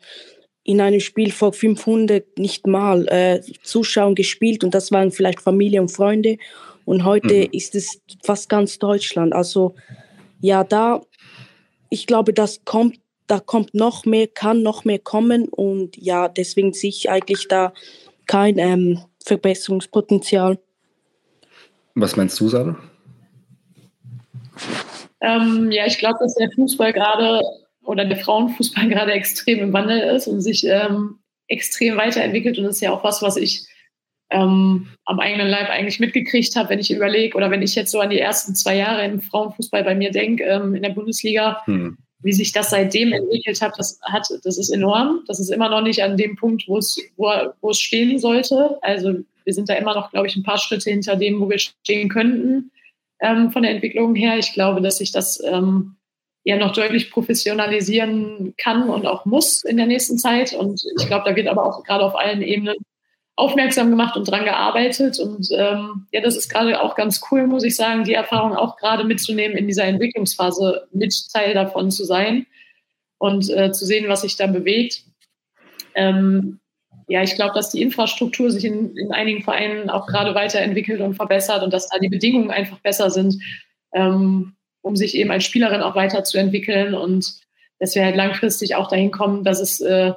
[0.63, 5.81] in einem Spiel vor 500 nicht mal äh, Zuschauern gespielt und das waren vielleicht Familie
[5.81, 6.37] und Freunde.
[6.85, 7.47] Und heute mhm.
[7.51, 9.33] ist es fast ganz Deutschland.
[9.33, 9.73] Also
[10.41, 11.01] ja, da,
[11.89, 16.73] ich glaube, das kommt, da kommt noch mehr, kann noch mehr kommen und ja, deswegen
[16.73, 17.73] sehe ich eigentlich da
[18.27, 20.59] kein ähm, Verbesserungspotenzial.
[21.95, 22.77] Was meinst du, Sarah?
[25.21, 27.41] Ähm, ja, ich glaube, dass der Fußball gerade
[27.83, 32.57] oder der Frauenfußball gerade extrem im Wandel ist und sich ähm, extrem weiterentwickelt.
[32.57, 33.65] Und das ist ja auch was, was ich
[34.31, 37.99] ähm, am eigenen Leib eigentlich mitgekriegt habe, wenn ich überlege oder wenn ich jetzt so
[37.99, 41.97] an die ersten zwei Jahre im Frauenfußball bei mir denke, ähm, in der Bundesliga, hm.
[42.19, 45.23] wie sich das seitdem entwickelt hat, das hat, das ist enorm.
[45.27, 48.77] Das ist immer noch nicht an dem Punkt, wo es, wo, wo es stehen sollte.
[48.81, 51.57] Also wir sind da immer noch, glaube ich, ein paar Schritte hinter dem, wo wir
[51.57, 52.71] stehen könnten
[53.19, 54.37] ähm, von der Entwicklung her.
[54.37, 55.97] Ich glaube, dass sich das ähm,
[56.43, 60.53] ja noch deutlich professionalisieren kann und auch muss in der nächsten Zeit.
[60.53, 62.77] Und ich glaube, da wird aber auch gerade auf allen Ebenen
[63.35, 65.17] aufmerksam gemacht und dran gearbeitet.
[65.19, 68.75] Und ähm, ja, das ist gerade auch ganz cool, muss ich sagen, die Erfahrung auch
[68.77, 72.45] gerade mitzunehmen, in dieser Entwicklungsphase mit Teil davon zu sein
[73.17, 75.03] und äh, zu sehen, was sich da bewegt.
[75.95, 76.59] Ähm,
[77.09, 81.15] ja, ich glaube, dass die Infrastruktur sich in, in einigen Vereinen auch gerade weiterentwickelt und
[81.15, 83.41] verbessert und dass da die Bedingungen einfach besser sind,
[83.93, 87.33] ähm, um sich eben als Spielerin auch weiterzuentwickeln und
[87.79, 90.13] dass wir halt langfristig auch dahin kommen, dass es, äh,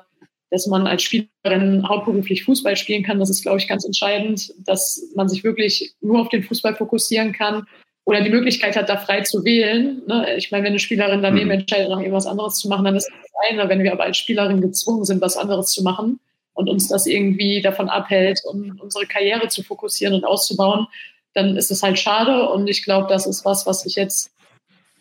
[0.50, 3.18] dass man als Spielerin hauptberuflich Fußball spielen kann.
[3.18, 7.32] Das ist, glaube ich, ganz entscheidend, dass man sich wirklich nur auf den Fußball fokussieren
[7.32, 7.66] kann
[8.04, 10.02] oder die Möglichkeit hat, da frei zu wählen.
[10.06, 10.36] Ne?
[10.36, 11.52] Ich meine, wenn eine Spielerin daneben mhm.
[11.52, 13.66] entscheidet, noch irgendwas anderes zu machen, dann ist das eine.
[13.70, 16.20] Wenn wir aber als Spielerin gezwungen sind, was anderes zu machen,
[16.54, 20.86] und uns das irgendwie davon abhält, um unsere Karriere zu fokussieren und auszubauen,
[21.34, 22.48] dann ist es halt schade.
[22.50, 24.30] Und ich glaube, das ist was, was ich jetzt,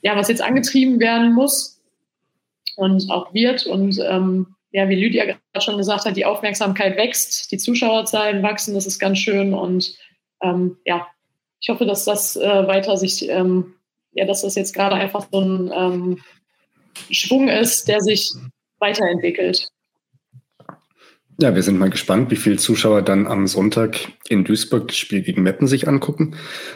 [0.01, 1.81] ja, was jetzt angetrieben werden muss
[2.77, 3.65] und auch wird.
[3.65, 8.73] Und ähm, ja, wie Lydia gerade schon gesagt hat, die Aufmerksamkeit wächst, die Zuschauerzahlen wachsen,
[8.73, 9.53] das ist ganz schön.
[9.53, 9.95] Und
[10.41, 11.07] ähm, ja,
[11.59, 13.73] ich hoffe, dass das äh, weiter sich, ähm,
[14.13, 16.23] ja, dass das jetzt gerade einfach so ein ähm,
[17.11, 18.31] Schwung ist, der sich
[18.79, 19.69] weiterentwickelt.
[21.41, 23.97] Ja, wir sind mal gespannt, wie viele Zuschauer dann am Sonntag
[24.29, 26.35] in Duisburg das Spiel gegen Meppen sich angucken.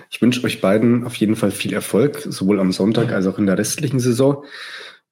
[0.10, 3.46] Ich wünsche euch beiden auf jeden Fall viel Erfolg, sowohl am Sonntag als auch in
[3.46, 4.44] der restlichen Saison.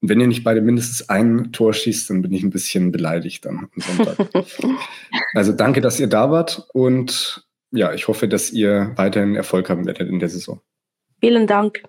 [0.01, 3.45] Und wenn ihr nicht beide mindestens ein Tor schießt, dann bin ich ein bisschen beleidigt
[3.45, 4.27] dann am Sonntag.
[5.35, 9.85] also danke, dass ihr da wart und ja, ich hoffe, dass ihr weiterhin Erfolg haben
[9.85, 10.61] werdet in der Saison.
[11.19, 11.83] Vielen Dank.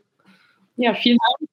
[0.77, 1.51] Ja, vielen Dank.